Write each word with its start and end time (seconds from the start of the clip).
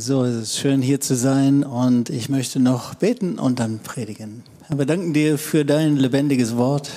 So, 0.00 0.24
es 0.24 0.36
ist 0.36 0.58
schön 0.58 0.80
hier 0.80 1.00
zu 1.00 1.16
sein 1.16 1.64
und 1.64 2.08
ich 2.08 2.28
möchte 2.28 2.60
noch 2.60 2.94
beten 2.94 3.36
und 3.36 3.58
dann 3.58 3.80
predigen. 3.80 4.44
Wir 4.68 4.86
danken 4.86 5.12
dir 5.12 5.38
für 5.38 5.64
dein 5.64 5.96
lebendiges 5.96 6.56
Wort. 6.56 6.88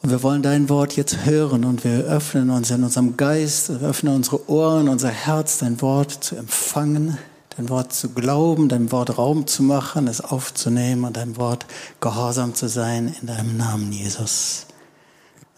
Und 0.00 0.08
wir 0.08 0.22
wollen 0.22 0.40
dein 0.40 0.70
Wort 0.70 0.96
jetzt 0.96 1.26
hören 1.26 1.66
und 1.66 1.84
wir 1.84 2.04
öffnen 2.04 2.48
uns 2.48 2.70
in 2.70 2.82
unserem 2.82 3.18
Geist, 3.18 3.68
öffnen 3.68 4.14
unsere 4.14 4.48
Ohren, 4.48 4.88
unser 4.88 5.10
Herz, 5.10 5.58
dein 5.58 5.82
Wort 5.82 6.12
zu 6.12 6.36
empfangen, 6.36 7.18
dein 7.58 7.68
Wort 7.68 7.92
zu 7.92 8.08
glauben, 8.08 8.70
dein 8.70 8.90
Wort 8.90 9.18
Raum 9.18 9.46
zu 9.46 9.62
machen, 9.62 10.08
es 10.08 10.22
aufzunehmen 10.22 11.04
und 11.04 11.18
dein 11.18 11.36
Wort 11.36 11.66
gehorsam 12.00 12.54
zu 12.54 12.70
sein 12.70 13.14
in 13.20 13.26
deinem 13.26 13.58
Namen, 13.58 13.92
Jesus. 13.92 14.66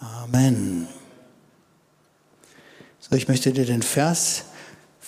Amen. 0.00 0.88
So, 2.98 3.14
ich 3.14 3.28
möchte 3.28 3.52
dir 3.52 3.66
den 3.66 3.82
Vers 3.82 4.42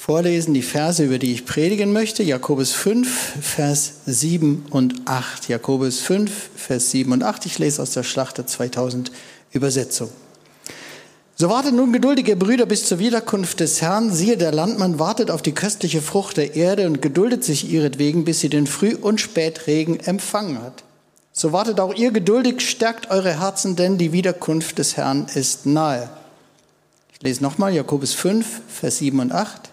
vorlesen, 0.00 0.54
die 0.54 0.62
Verse, 0.62 1.04
über 1.04 1.18
die 1.18 1.34
ich 1.34 1.45
predigen 1.45 1.92
möchte. 1.92 2.22
Jakobus 2.22 2.72
5, 2.72 3.34
Vers 3.42 3.92
7 4.06 4.64
und 4.70 4.95
8. 5.04 5.48
Jakobus 5.48 6.00
5, 6.00 6.32
Vers 6.56 6.90
7 6.90 7.12
und 7.12 7.23
8. 7.23 7.45
Ich 7.45 7.59
lese 7.59 7.82
aus 7.82 7.90
der 7.90 8.02
Schlachter 8.02 8.46
2000 8.46 9.12
Übersetzung. 9.52 10.09
So 11.36 11.50
wartet 11.50 11.74
nun 11.74 11.92
geduldige 11.92 12.34
Brüder 12.34 12.64
bis 12.64 12.86
zur 12.86 12.98
Wiederkunft 12.98 13.60
des 13.60 13.82
Herrn. 13.82 14.10
Siehe, 14.10 14.38
der 14.38 14.52
Landmann 14.52 14.98
wartet 14.98 15.30
auf 15.30 15.42
die 15.42 15.52
köstliche 15.52 16.01
Frucht 16.01 16.38
der 16.38 16.56
Erde 16.56 16.87
und 16.87 17.02
geduldet 17.02 17.45
sich 17.45 17.70
ihretwegen, 17.70 18.24
bis 18.24 18.40
sie 18.40 18.48
den 18.48 18.66
Früh- 18.66 18.96
und 18.96 19.20
Spätregen 19.20 20.01
empfangen 20.01 20.62
hat. 20.62 20.82
So 21.32 21.52
wartet 21.52 21.78
auch 21.78 21.95
ihr 21.95 22.10
geduldig, 22.10 22.62
stärkt 22.62 23.10
eure 23.10 23.38
Herzen, 23.38 23.76
denn 23.76 23.98
die 23.98 24.12
Wiederkunft 24.12 24.78
des 24.78 24.96
Herrn 24.96 25.26
ist 25.34 25.66
nahe. 25.66 26.09
Ich 27.12 27.23
lese 27.23 27.42
nochmal 27.42 27.74
Jakobus 27.74 28.15
5, 28.15 28.62
Vers 28.66 28.98
7 28.98 29.21
und 29.21 29.32
8. 29.32 29.70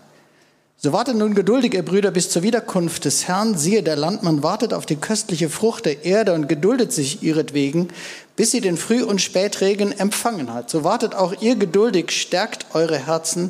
So 0.80 0.94
wartet 0.94 1.16
nun 1.16 1.34
geduldig, 1.34 1.74
ihr 1.74 1.84
Brüder, 1.84 2.12
bis 2.12 2.30
zur 2.30 2.44
Wiederkunft 2.44 3.06
des 3.06 3.28
Herrn. 3.28 3.58
Siehe, 3.58 3.82
der 3.82 3.96
Landmann 3.96 4.44
wartet 4.44 4.76
auf 4.76 4.86
die 4.86 4.96
köstliche 4.96 5.50
Frucht 5.50 5.88
der 5.88 6.06
Erde 6.06 6.34
und 6.34 6.48
geduldet 6.48 6.94
sich 6.94 7.24
ihretwegen, 7.24 7.88
bis 8.36 8.52
sie 8.52 8.62
den 8.62 8.78
Früh- 8.78 9.04
und 9.04 9.20
Spätregen 9.20 9.92
empfangen 9.92 10.54
hat. 10.54 10.70
So 10.70 10.84
wartet 10.84 11.16
auch 11.16 11.42
ihr 11.42 11.56
geduldig, 11.56 12.12
stärkt 12.12 12.76
eure 12.76 13.08
Herzen, 13.08 13.50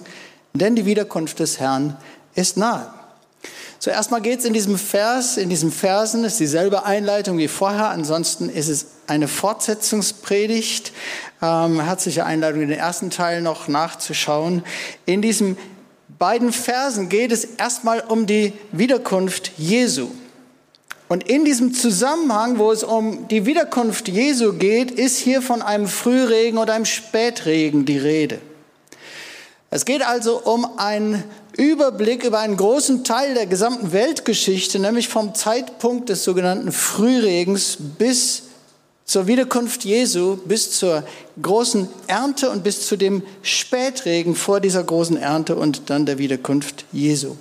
denn 0.53 0.77
die 0.77 0.85
Wiederkunft 0.85 1.39
des 1.39 1.59
Herrn 1.59 1.97
ist 2.33 2.55
nahe. 2.55 2.87
Zuerst 3.79 4.09
mal 4.09 4.21
geht 4.21 4.39
es 4.39 4.45
in 4.45 4.53
diesem 4.53 4.77
Vers, 4.77 5.35
in 5.35 5.49
diesen 5.49 5.73
Versen, 5.73 6.23
ist 6.23 6.39
dieselbe 6.39 6.85
Einleitung 6.85 7.37
wie 7.37 7.49
vorher, 7.49 7.89
ansonsten 7.89 8.47
ist 8.47 8.69
es 8.69 8.85
eine 9.05 9.27
Fortsetzungspredigt. 9.27 10.93
Ähm, 11.41 11.81
herzliche 11.81 12.25
Einladung, 12.25 12.61
den 12.61 12.71
ersten 12.71 13.09
Teil 13.09 13.41
noch 13.41 13.67
nachzuschauen. 13.67 14.63
In 15.05 15.21
diesem 15.21 15.57
beiden 16.17 16.51
Versen 16.51 17.09
geht 17.09 17.31
es 17.31 17.45
erstmal 17.45 18.01
um 18.01 18.25
die 18.25 18.53
Wiederkunft 18.71 19.51
Jesu. 19.57 20.09
Und 21.07 21.29
in 21.29 21.45
diesem 21.45 21.73
Zusammenhang, 21.73 22.57
wo 22.57 22.71
es 22.71 22.83
um 22.83 23.27
die 23.29 23.45
Wiederkunft 23.45 24.09
Jesu 24.09 24.53
geht, 24.53 24.91
ist 24.91 25.17
hier 25.17 25.41
von 25.41 25.61
einem 25.61 25.87
Frühregen 25.87 26.57
oder 26.57 26.73
einem 26.73 26.85
Spätregen 26.85 27.85
die 27.85 27.97
Rede. 27.97 28.39
Es 29.69 29.85
geht 29.85 30.05
also 30.05 30.39
um 30.39 30.77
einen 30.77 31.23
Überblick 31.55 32.23
über 32.23 32.39
einen 32.39 32.57
großen 32.57 33.03
Teil 33.03 33.33
der 33.33 33.47
gesamten 33.47 33.91
Weltgeschichte, 33.91 34.79
nämlich 34.79 35.07
vom 35.07 35.33
Zeitpunkt 35.33 36.09
des 36.09 36.23
sogenannten 36.23 36.71
Frühregens 36.71 37.77
bis 37.97 38.43
zur 39.07 39.25
Wiederkunft 39.25 39.85
Jesu 39.85 40.35
bis 40.35 40.71
zur 40.71 41.03
großen 41.41 41.87
Ernte 42.07 42.49
und 42.49 42.63
bis 42.63 42.85
zu 42.85 42.97
dem 42.97 43.23
Spätregen 43.41 44.35
vor 44.35 44.59
dieser 44.59 44.83
großen 44.83 45.15
Ernte 45.15 45.55
und 45.55 45.89
dann 45.89 46.05
der 46.05 46.17
Wiederkunft 46.17 46.83
Jesu. 46.91 47.37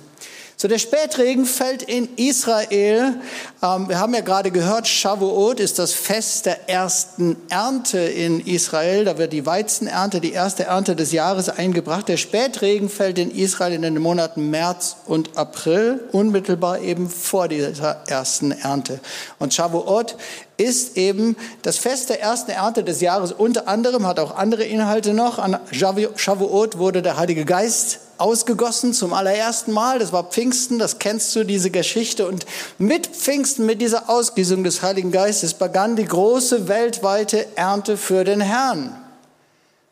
So, 0.59 0.67
der 0.67 0.79
Spätregen 0.79 1.45
fällt 1.45 1.83
in 1.83 2.09
Israel. 2.15 3.13
Ähm, 3.61 3.89
wir 3.89 3.99
haben 3.99 4.15
ja 4.15 4.21
gerade 4.21 4.49
gehört, 4.49 4.87
Shavuot 4.87 5.59
ist 5.59 5.77
das 5.77 5.93
Fest 5.93 6.47
der 6.47 6.67
ersten 6.67 7.35
Ernte 7.49 7.99
in 7.99 8.39
Israel. 8.39 9.05
Da 9.05 9.19
wird 9.19 9.33
die 9.33 9.45
Weizenernte, 9.45 10.19
die 10.19 10.31
erste 10.31 10.63
Ernte 10.63 10.95
des 10.95 11.11
Jahres 11.11 11.49
eingebracht. 11.49 12.07
Der 12.07 12.17
Spätregen 12.17 12.89
fällt 12.89 13.19
in 13.19 13.29
Israel 13.29 13.73
in 13.73 13.83
den 13.83 13.99
Monaten 13.99 14.49
März 14.49 14.95
und 15.05 15.37
April, 15.37 15.99
unmittelbar 16.11 16.79
eben 16.79 17.07
vor 17.07 17.47
dieser 17.47 18.01
ersten 18.07 18.51
Ernte. 18.51 18.99
Und 19.37 19.53
Shavuot 19.53 20.15
ist 20.57 20.97
eben 20.97 21.37
das 21.61 21.77
Fest 21.77 22.09
der 22.09 22.19
ersten 22.19 22.51
Ernte 22.51 22.83
des 22.83 22.99
Jahres. 22.99 23.31
Unter 23.31 23.67
anderem 23.67 24.07
hat 24.07 24.19
auch 24.19 24.35
andere 24.35 24.63
Inhalte 24.63 25.13
noch. 25.13 25.37
An 25.37 25.59
Shavuot 25.71 26.79
wurde 26.79 27.03
der 27.03 27.17
Heilige 27.17 27.45
Geist 27.45 27.99
ausgegossen 28.17 28.93
zum 28.93 29.13
allerersten 29.13 29.71
Mal. 29.71 29.99
Das 29.99 30.11
war 30.11 30.23
Pfingsten, 30.23 30.79
das 30.79 30.97
kennst 30.97 31.35
du, 31.35 31.43
diese 31.43 31.69
Geschichte. 31.69 32.27
Und 32.27 32.47
mit 32.79 33.05
Pfingsten, 33.07 33.67
mit 33.67 33.81
dieser 33.81 34.09
Ausgießung 34.09 34.63
des 34.63 34.81
Heiligen 34.81 35.11
Geistes, 35.11 35.53
begann 35.53 35.95
die 35.95 36.05
große 36.05 36.67
weltweite 36.67 37.45
Ernte 37.55 37.95
für 37.95 38.23
den 38.23 38.41
Herrn. 38.41 38.95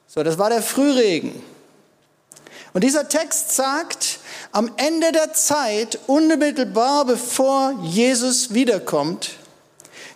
So, 0.07 0.23
das 0.23 0.39
war 0.39 0.49
der 0.49 0.63
Frühregen. 0.63 1.43
Und 2.73 2.83
dieser 2.83 3.07
Text 3.07 3.55
sagt, 3.55 4.19
am 4.51 4.71
Ende 4.77 5.11
der 5.11 5.33
Zeit, 5.33 5.99
unmittelbar 6.07 7.05
bevor 7.05 7.73
Jesus 7.83 8.53
wiederkommt, 8.53 9.31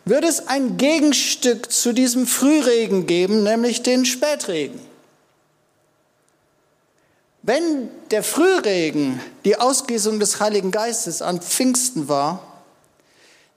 wird 0.05 0.23
es 0.23 0.47
ein 0.47 0.77
Gegenstück 0.77 1.71
zu 1.71 1.93
diesem 1.93 2.27
Frühregen 2.27 3.05
geben, 3.05 3.43
nämlich 3.43 3.83
den 3.83 4.05
Spätregen. 4.05 4.79
Wenn 7.41 7.89
der 8.11 8.23
Frühregen 8.23 9.19
die 9.45 9.57
Ausgießung 9.57 10.19
des 10.19 10.39
Heiligen 10.39 10.71
Geistes 10.71 11.21
an 11.21 11.41
Pfingsten 11.41 12.07
war, 12.07 12.43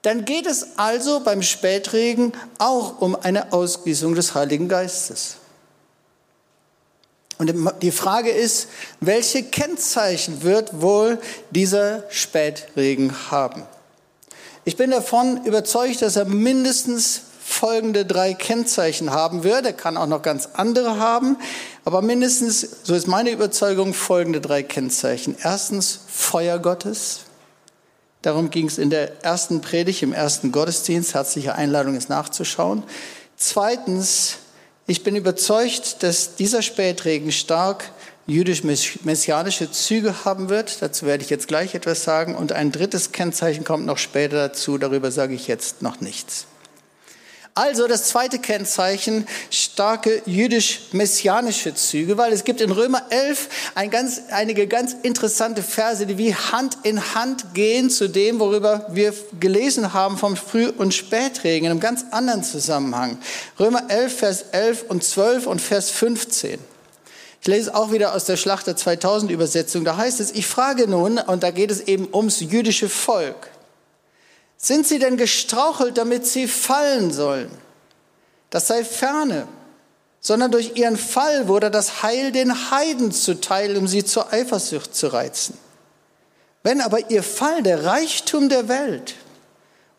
dann 0.03 0.25
geht 0.25 0.45
es 0.45 0.77
also 0.77 1.21
beim 1.21 1.41
Spätregen 1.41 2.33
auch 2.57 3.01
um 3.01 3.15
eine 3.15 3.53
Ausgießung 3.53 4.15
des 4.15 4.35
Heiligen 4.35 4.67
Geistes. 4.67 5.37
Und 7.37 7.53
die 7.81 7.91
Frage 7.91 8.29
ist, 8.29 8.67
welche 8.99 9.43
Kennzeichen 9.43 10.43
wird 10.43 10.81
wohl 10.81 11.19
dieser 11.51 12.03
Spätregen 12.09 13.31
haben? 13.31 13.63
Ich 14.65 14.77
bin 14.77 14.91
davon 14.91 15.45
überzeugt, 15.45 16.01
dass 16.01 16.15
er 16.15 16.25
mindestens 16.25 17.21
folgende 17.43 18.05
drei 18.05 18.33
Kennzeichen 18.33 19.11
haben 19.11 19.43
wird. 19.43 19.65
Er 19.65 19.73
kann 19.73 19.97
auch 19.97 20.07
noch 20.07 20.21
ganz 20.21 20.49
andere 20.53 20.97
haben, 20.97 21.37
aber 21.83 22.01
mindestens, 22.01 22.67
so 22.83 22.95
ist 22.95 23.07
meine 23.07 23.31
Überzeugung, 23.31 23.93
folgende 23.93 24.39
drei 24.39 24.63
Kennzeichen. 24.63 25.35
Erstens 25.43 25.99
Feuer 26.07 26.59
Gottes. 26.59 27.21
Darum 28.21 28.49
ging 28.49 28.67
es 28.67 28.77
in 28.77 28.89
der 28.89 29.21
ersten 29.25 29.59
Predigt, 29.59 30.01
im 30.01 30.13
ersten 30.13 30.53
Gottesdienst. 30.53 31.13
Herzliche 31.13 31.55
Einladung 31.55 31.95
ist 31.95 32.07
nachzuschauen. 32.07 32.83
Zweitens, 33.35 34.37
ich 34.87 35.03
bin 35.03 35.17
überzeugt, 35.17 36.03
dass 36.03 36.35
dieser 36.35 36.61
Spätregen 36.61 37.33
stark 37.33 37.91
jüdisch-messianische 38.27 39.71
Züge 39.71 40.25
haben 40.25 40.49
wird. 40.49 40.81
Dazu 40.81 41.05
werde 41.05 41.23
ich 41.23 41.29
jetzt 41.29 41.47
gleich 41.47 41.75
etwas 41.75 42.03
sagen. 42.03 42.35
Und 42.35 42.51
ein 42.51 42.71
drittes 42.71 43.11
Kennzeichen 43.11 43.63
kommt 43.63 43.85
noch 43.85 43.97
später 43.97 44.37
dazu. 44.37 44.77
Darüber 44.77 45.11
sage 45.11 45.33
ich 45.33 45.47
jetzt 45.47 45.81
noch 45.81 45.99
nichts. 46.01 46.47
Also 47.55 47.87
das 47.87 48.05
zweite 48.05 48.39
Kennzeichen, 48.39 49.27
starke 49.51 50.23
jüdisch-messianische 50.25 51.75
Züge, 51.75 52.17
weil 52.17 52.33
es 52.33 52.45
gibt 52.45 52.61
in 52.61 52.71
Römer 52.71 53.03
11 53.11 53.47
ein 53.75 53.91
ganz, 53.91 54.21
einige 54.31 54.65
ganz 54.65 54.95
interessante 55.03 55.61
Verse, 55.61 56.07
die 56.07 56.17
wie 56.17 56.33
Hand 56.33 56.79
in 56.81 57.13
Hand 57.13 57.53
gehen 57.53 57.91
zu 57.91 58.09
dem, 58.09 58.39
worüber 58.39 58.87
wir 58.89 59.13
gelesen 59.39 59.93
haben 59.93 60.17
vom 60.17 60.35
Früh- 60.35 60.71
und 60.75 60.95
Spätregen, 60.95 61.65
in 61.65 61.71
einem 61.71 61.79
ganz 61.79 62.05
anderen 62.09 62.43
Zusammenhang. 62.43 63.19
Römer 63.59 63.83
11, 63.87 64.17
Vers 64.17 64.45
11 64.51 64.85
und 64.89 65.03
12 65.03 65.45
und 65.45 65.61
Vers 65.61 65.91
15. 65.91 66.72
Ich 67.43 67.47
lese 67.47 67.75
auch 67.75 67.91
wieder 67.91 68.15
aus 68.15 68.23
der 68.23 68.37
Schlachter 68.37 68.77
2000 68.77 69.29
Übersetzung. 69.29 69.83
Da 69.83 69.97
heißt 69.97 70.21
es, 70.21 70.31
ich 70.31 70.47
frage 70.47 70.87
nun, 70.87 71.17
und 71.17 71.43
da 71.43 71.51
geht 71.51 71.71
es 71.71 71.81
eben 71.81 72.07
ums 72.13 72.39
jüdische 72.39 72.87
Volk. 72.87 73.49
Sind 74.55 74.87
sie 74.87 74.97
denn 74.97 75.17
gestrauchelt, 75.17 75.97
damit 75.97 76.25
sie 76.25 76.47
fallen 76.47 77.11
sollen? 77.11 77.51
Das 78.49 78.67
sei 78.67 78.85
ferne, 78.85 79.45
sondern 80.21 80.51
durch 80.51 80.77
ihren 80.77 80.95
Fall 80.95 81.49
wurde 81.49 81.69
das 81.69 82.01
Heil 82.01 82.31
den 82.31 82.71
Heiden 82.71 83.11
zuteil, 83.11 83.75
um 83.75 83.89
sie 83.89 84.05
zur 84.05 84.31
Eifersucht 84.31 84.95
zu 84.95 85.07
reizen. 85.07 85.57
Wenn 86.63 86.79
aber 86.79 87.11
ihr 87.11 87.23
Fall 87.23 87.61
der 87.61 87.83
Reichtum 87.83 88.47
der 88.47 88.69
Welt 88.69 89.15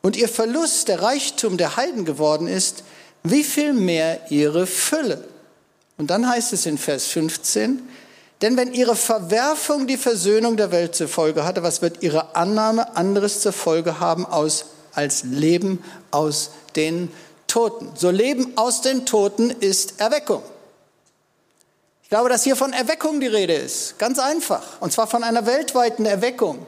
und 0.00 0.16
ihr 0.16 0.30
Verlust 0.30 0.88
der 0.88 1.02
Reichtum 1.02 1.58
der 1.58 1.76
Heiden 1.76 2.06
geworden 2.06 2.48
ist, 2.48 2.84
wie 3.22 3.44
viel 3.44 3.74
mehr 3.74 4.30
ihre 4.30 4.66
Fülle? 4.66 5.33
Und 5.96 6.08
dann 6.08 6.28
heißt 6.28 6.52
es 6.52 6.66
in 6.66 6.78
Vers 6.78 7.06
15, 7.06 7.88
denn 8.42 8.56
wenn 8.56 8.72
ihre 8.72 8.96
Verwerfung 8.96 9.86
die 9.86 9.96
Versöhnung 9.96 10.56
der 10.56 10.70
Welt 10.70 10.94
zur 10.94 11.08
Folge 11.08 11.44
hatte, 11.44 11.62
was 11.62 11.82
wird 11.82 12.02
ihre 12.02 12.34
Annahme 12.34 12.96
anderes 12.96 13.40
zur 13.40 13.52
Folge 13.52 14.00
haben 14.00 14.26
aus, 14.26 14.66
als 14.92 15.24
Leben 15.24 15.82
aus 16.10 16.50
den 16.76 17.10
Toten? 17.46 17.92
So 17.94 18.10
Leben 18.10 18.52
aus 18.56 18.80
den 18.80 19.06
Toten 19.06 19.50
ist 19.50 20.00
Erweckung. 20.00 20.42
Ich 22.02 22.10
glaube, 22.10 22.28
dass 22.28 22.44
hier 22.44 22.56
von 22.56 22.72
Erweckung 22.72 23.20
die 23.20 23.28
Rede 23.28 23.54
ist. 23.54 23.98
Ganz 23.98 24.18
einfach. 24.18 24.80
Und 24.80 24.92
zwar 24.92 25.06
von 25.06 25.24
einer 25.24 25.46
weltweiten 25.46 26.04
Erweckung. 26.04 26.66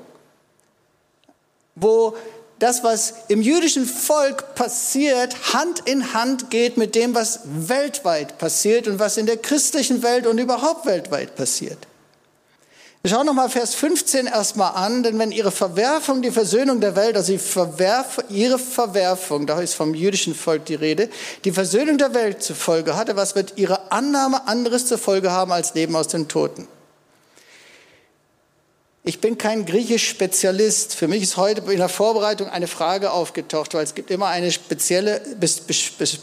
wo 1.75 2.17
das, 2.59 2.83
was 2.83 3.15
im 3.29 3.43
jüdischen 3.43 3.85
Volk 3.85 4.55
passiert, 4.55 5.53
Hand 5.53 5.83
in 5.85 6.15
Hand 6.15 6.51
geht 6.51 6.77
mit 6.79 6.95
dem, 6.95 7.15
was 7.15 7.41
weltweit 7.45 8.39
passiert 8.39 8.89
und 8.89 8.99
was 8.99 9.19
in 9.19 9.27
der 9.27 9.37
christlichen 9.37 10.03
Welt 10.03 10.27
und 10.27 10.39
überhaupt 10.39 10.87
weltweit 10.87 11.37
passiert. 11.37 11.79
Wir 13.03 13.11
schauen 13.11 13.27
nochmal 13.27 13.51
Vers 13.51 13.77
15 13.77 14.27
erstmal 14.27 14.73
an, 14.75 15.05
denn 15.05 15.17
wenn 15.19 15.31
ihre 15.31 15.53
Verwerfung 15.53 16.23
die 16.23 16.33
Versöhnung 16.33 16.81
der 16.81 16.97
Welt, 16.97 17.17
also 17.17 17.33
ihre 18.31 18.59
Verwerfung, 18.59 19.47
da 19.47 19.61
ist 19.61 19.75
vom 19.75 19.95
jüdischen 19.95 20.35
Volk 20.35 20.65
die 20.65 20.75
Rede, 20.75 21.09
die 21.45 21.53
Versöhnung 21.53 21.99
der 21.99 22.15
Welt 22.15 22.43
zur 22.43 22.57
Folge 22.57 22.97
hatte, 22.97 23.15
was 23.15 23.37
wird 23.37 23.53
ihre 23.57 23.93
Annahme 23.93 24.49
anderes 24.49 24.87
zur 24.87 24.99
Folge 24.99 25.31
haben 25.31 25.53
als 25.53 25.75
Leben 25.75 25.95
aus 25.95 26.09
den 26.09 26.27
Toten? 26.27 26.67
Ich 29.09 29.21
bin 29.21 29.39
kein 29.39 29.67
Griechisch-Spezialist. 29.67 30.97
Für 30.97 31.07
mich 31.07 31.23
ist 31.23 31.37
heute 31.37 31.61
in 31.71 31.79
der 31.79 31.89
Vorbereitung 31.89 32.49
eine 32.49 32.67
Frage 32.67 33.13
aufgetaucht, 33.13 33.73
weil 33.73 33.85
es 33.85 33.95
gibt 33.95 34.11
immer 34.11 34.27
ein 34.27 34.51
spezielle, 34.51 35.21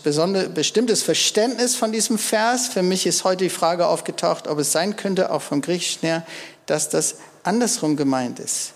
besondere, 0.04 0.50
bestimmtes 0.50 1.02
Verständnis 1.02 1.78
von 1.78 1.94
diesem 1.94 2.18
Vers. 2.18 2.68
Für 2.68 2.84
mich 2.84 3.06
ist 3.06 3.24
heute 3.24 3.46
die 3.46 3.50
Frage 3.50 3.88
aufgetaucht, 3.88 4.50
ob 4.50 4.60
es 4.60 4.74
sein 4.74 4.98
könnte, 4.98 5.32
auch 5.32 5.42
vom 5.42 5.62
Griechischen 5.62 6.02
her, 6.02 6.26
dass 6.66 6.90
das 6.90 7.16
andersrum 7.44 7.96
gemeint 7.96 8.42
ist. 8.42 8.74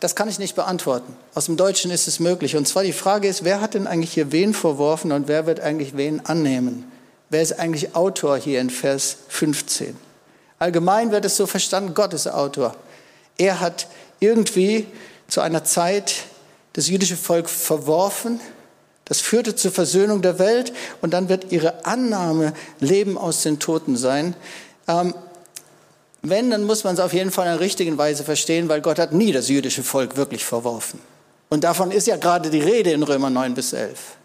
Das 0.00 0.14
kann 0.14 0.28
ich 0.28 0.38
nicht 0.38 0.54
beantworten. 0.54 1.16
Aus 1.32 1.46
dem 1.46 1.56
Deutschen 1.56 1.90
ist 1.90 2.06
es 2.06 2.20
möglich. 2.20 2.54
Und 2.54 2.68
zwar 2.68 2.82
die 2.82 2.92
Frage 2.92 3.28
ist, 3.28 3.44
wer 3.44 3.62
hat 3.62 3.72
denn 3.72 3.86
eigentlich 3.86 4.12
hier 4.12 4.30
wen 4.30 4.52
verworfen 4.52 5.12
und 5.12 5.26
wer 5.26 5.46
wird 5.46 5.60
eigentlich 5.60 5.96
wen 5.96 6.26
annehmen? 6.26 6.84
Wer 7.30 7.40
ist 7.40 7.58
eigentlich 7.58 7.96
Autor 7.96 8.36
hier 8.36 8.60
in 8.60 8.68
Vers 8.68 9.16
15? 9.28 10.07
Allgemein 10.58 11.12
wird 11.12 11.24
es 11.24 11.36
so 11.36 11.46
verstanden, 11.46 11.94
Gott 11.94 12.12
ist 12.14 12.26
Autor. 12.26 12.74
Er 13.36 13.60
hat 13.60 13.86
irgendwie 14.20 14.86
zu 15.28 15.40
einer 15.40 15.64
Zeit 15.64 16.24
das 16.72 16.88
jüdische 16.88 17.16
Volk 17.16 17.48
verworfen. 17.48 18.40
Das 19.04 19.20
führte 19.20 19.54
zur 19.54 19.70
Versöhnung 19.70 20.22
der 20.22 20.38
Welt 20.38 20.72
und 21.00 21.12
dann 21.12 21.28
wird 21.28 21.52
ihre 21.52 21.86
Annahme 21.86 22.52
Leben 22.80 23.16
aus 23.16 23.42
den 23.42 23.58
Toten 23.58 23.96
sein. 23.96 24.34
Ähm, 24.86 25.14
wenn, 26.22 26.50
dann 26.50 26.64
muss 26.64 26.84
man 26.84 26.94
es 26.94 27.00
auf 27.00 27.12
jeden 27.12 27.30
Fall 27.30 27.46
in 27.46 27.52
der 27.52 27.60
richtigen 27.60 27.96
Weise 27.96 28.24
verstehen, 28.24 28.68
weil 28.68 28.80
Gott 28.80 28.98
hat 28.98 29.12
nie 29.12 29.32
das 29.32 29.48
jüdische 29.48 29.82
Volk 29.82 30.16
wirklich 30.16 30.44
verworfen. 30.44 31.00
Und 31.48 31.64
davon 31.64 31.90
ist 31.90 32.06
ja 32.06 32.16
gerade 32.16 32.50
die 32.50 32.60
Rede 32.60 32.90
in 32.90 33.02
Römer 33.02 33.30
9 33.30 33.54
bis 33.54 33.72
11. 33.72 34.17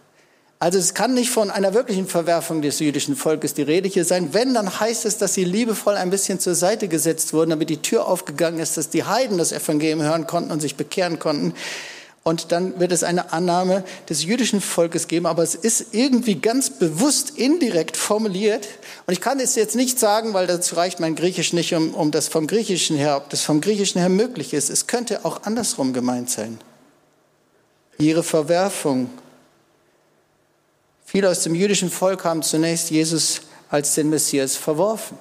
Also 0.64 0.80
es 0.80 0.94
kann 0.94 1.14
nicht 1.14 1.30
von 1.30 1.52
einer 1.52 1.74
wirklichen 1.74 2.08
Verwerfung 2.08 2.62
des 2.62 2.80
jüdischen 2.80 3.18
Volkes 3.18 3.54
die 3.54 3.64
Rede 3.64 3.90
hier 3.90 4.06
sein. 4.06 4.34
Wenn, 4.34 4.54
dann 4.54 4.80
heißt 4.80 5.04
es, 5.04 5.18
dass 5.18 5.34
sie 5.34 5.44
liebevoll 5.44 5.96
ein 5.96 6.10
bisschen 6.10 6.40
zur 6.40 6.56
Seite 6.56 6.88
gesetzt 6.88 7.34
wurden, 7.34 7.50
damit 7.50 7.70
die 7.70 7.82
Tür 7.82 8.08
aufgegangen 8.08 8.62
ist, 8.62 8.78
dass 8.78 8.90
die 8.90 9.04
Heiden 9.04 9.38
das 9.38 9.52
Evangelium 9.52 10.02
hören 10.02 10.26
konnten 10.26 10.52
und 10.52 10.62
sich 10.62 10.78
bekehren 10.78 11.20
konnten. 11.20 11.54
Und 12.24 12.54
dann 12.54 12.80
wird 12.80 12.94
es 12.94 13.04
eine 13.04 13.34
Annahme 13.34 13.84
des 14.08 14.24
jüdischen 14.24 14.62
Volkes 14.62 15.10
geben, 15.10 15.26
aber 15.26 15.44
es 15.44 15.54
ist 15.54 15.88
irgendwie 15.92 16.36
ganz 16.36 16.70
bewusst 16.70 17.32
indirekt 17.32 17.98
formuliert. 17.98 18.66
Und 19.06 19.12
ich 19.12 19.20
kann 19.20 19.42
es 19.42 19.56
jetzt 19.56 19.76
nicht 19.76 20.00
sagen, 20.00 20.34
weil 20.34 20.48
dazu 20.48 20.76
reicht 20.76 21.02
mein 21.02 21.16
Griechisch 21.16 21.52
nicht, 21.52 21.76
um, 21.76 21.94
um 21.94 22.12
das 22.12 22.30
vom 22.30 22.48
Griechischen 22.48 22.96
her, 22.96 23.18
ob 23.18 23.30
das 23.30 23.42
vom 23.42 23.60
Griechischen 23.60 24.00
her 24.00 24.08
möglich 24.08 24.54
ist. 24.54 24.70
Es 24.70 24.88
könnte 24.88 25.26
auch 25.26 25.44
andersrum 25.44 25.92
gemeint 25.92 26.30
sein. 26.30 26.58
Ihre 27.98 28.24
Verwerfung 28.24 29.10
Viele 31.14 31.30
aus 31.30 31.44
dem 31.44 31.54
jüdischen 31.54 31.92
Volk 31.92 32.26
haben 32.26 32.42
zunächst 32.42 32.90
Jesus 32.90 33.42
als 33.70 33.94
den 33.94 34.10
Messias 34.10 34.56
verworfen. 34.56 35.16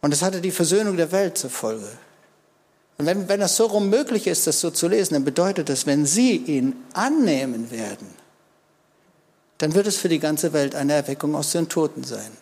Und 0.00 0.14
es 0.14 0.22
hatte 0.22 0.40
die 0.40 0.50
Versöhnung 0.50 0.96
der 0.96 1.12
Welt 1.12 1.36
zur 1.36 1.50
Folge. 1.50 1.90
Und 2.96 3.04
wenn, 3.04 3.28
wenn 3.28 3.40
das 3.40 3.54
so 3.54 3.66
rum 3.66 3.90
möglich 3.90 4.28
ist, 4.28 4.46
das 4.46 4.60
so 4.60 4.70
zu 4.70 4.88
lesen, 4.88 5.12
dann 5.12 5.26
bedeutet 5.26 5.68
das, 5.68 5.84
wenn 5.84 6.06
Sie 6.06 6.36
ihn 6.36 6.74
annehmen 6.94 7.70
werden, 7.70 8.08
dann 9.58 9.74
wird 9.74 9.86
es 9.86 9.98
für 9.98 10.08
die 10.08 10.20
ganze 10.20 10.54
Welt 10.54 10.74
eine 10.74 10.94
Erweckung 10.94 11.34
aus 11.34 11.52
den 11.52 11.68
Toten 11.68 12.02
sein. 12.02 12.32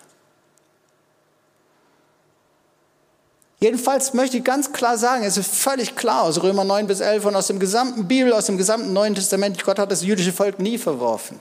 Jedenfalls 3.62 4.14
möchte 4.14 4.38
ich 4.38 4.44
ganz 4.44 4.72
klar 4.72 4.96
sagen, 4.96 5.22
es 5.22 5.36
ist 5.36 5.54
völlig 5.54 5.94
klar 5.94 6.22
aus 6.22 6.42
Römer 6.42 6.64
9 6.64 6.86
bis 6.86 7.00
11 7.00 7.26
und 7.26 7.36
aus 7.36 7.46
dem 7.46 7.60
gesamten 7.60 8.08
Bibel, 8.08 8.32
aus 8.32 8.46
dem 8.46 8.56
gesamten 8.56 8.94
Neuen 8.94 9.14
Testament, 9.14 9.62
Gott 9.62 9.78
hat 9.78 9.92
das 9.92 10.02
jüdische 10.02 10.32
Volk 10.32 10.58
nie 10.60 10.78
verworfen. 10.78 11.38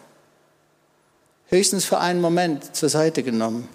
Höchstens 1.47 1.85
für 1.85 1.99
einen 1.99 2.19
Moment 2.19 2.75
zur 2.75 2.89
Seite 2.89 3.23
genommen. 3.23 3.69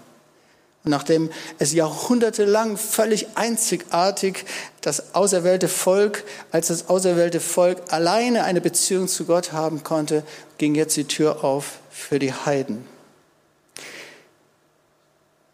Nachdem 0.87 1.31
es 1.59 1.73
jahrhundertelang 1.73 2.77
völlig 2.77 3.29
einzigartig 3.37 4.45
das 4.83 5.15
auserwählte 5.15 5.67
Volk, 5.69 6.25
als 6.53 6.69
das 6.69 6.91
auserwählte 6.91 7.41
Volk 7.41 7.79
alleine 7.89 8.45
eine 8.45 8.61
Beziehung 8.61 9.09
zu 9.09 9.25
Gott 9.25 9.53
haben 9.53 9.83
konnte, 9.83 10.23
ging 10.59 10.75
jetzt 10.75 10.99
die 10.99 11.05
Tür 11.05 11.43
auf 11.43 11.79
für 11.91 12.19
die 12.19 12.35
Heiden. 12.35 12.94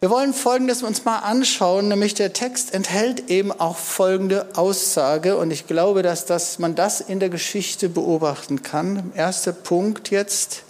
Wir 0.03 0.09
wollen 0.09 0.33
Folgendes 0.33 0.81
uns 0.81 1.05
mal 1.05 1.19
anschauen, 1.19 1.87
nämlich 1.87 2.15
der 2.15 2.33
Text 2.33 2.73
enthält 2.73 3.29
eben 3.29 3.51
auch 3.51 3.77
folgende 3.77 4.47
Aussage 4.55 5.37
und 5.37 5.51
ich 5.51 5.67
glaube, 5.67 6.01
dass 6.01 6.25
das, 6.25 6.57
man 6.57 6.73
das 6.73 7.01
in 7.01 7.19
der 7.19 7.29
Geschichte 7.29 7.87
beobachten 7.87 8.63
kann. 8.63 9.11
Erster 9.15 9.51
Punkt 9.53 10.09
jetzt, 10.09 10.63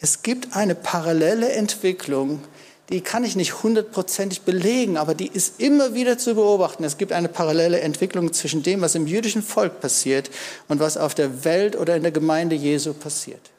es 0.00 0.24
gibt 0.24 0.56
eine 0.56 0.74
parallele 0.74 1.52
Entwicklung, 1.52 2.40
die 2.88 3.00
kann 3.00 3.22
ich 3.22 3.36
nicht 3.36 3.62
hundertprozentig 3.62 4.42
belegen, 4.42 4.96
aber 4.96 5.14
die 5.14 5.28
ist 5.28 5.60
immer 5.60 5.94
wieder 5.94 6.18
zu 6.18 6.34
beobachten. 6.34 6.82
Es 6.82 6.98
gibt 6.98 7.12
eine 7.12 7.28
parallele 7.28 7.78
Entwicklung 7.78 8.32
zwischen 8.32 8.64
dem, 8.64 8.80
was 8.80 8.96
im 8.96 9.06
jüdischen 9.06 9.44
Volk 9.44 9.80
passiert 9.80 10.30
und 10.66 10.80
was 10.80 10.96
auf 10.96 11.14
der 11.14 11.44
Welt 11.44 11.76
oder 11.76 11.94
in 11.94 12.02
der 12.02 12.10
Gemeinde 12.10 12.56
Jesu 12.56 12.92
passiert. 12.92 13.52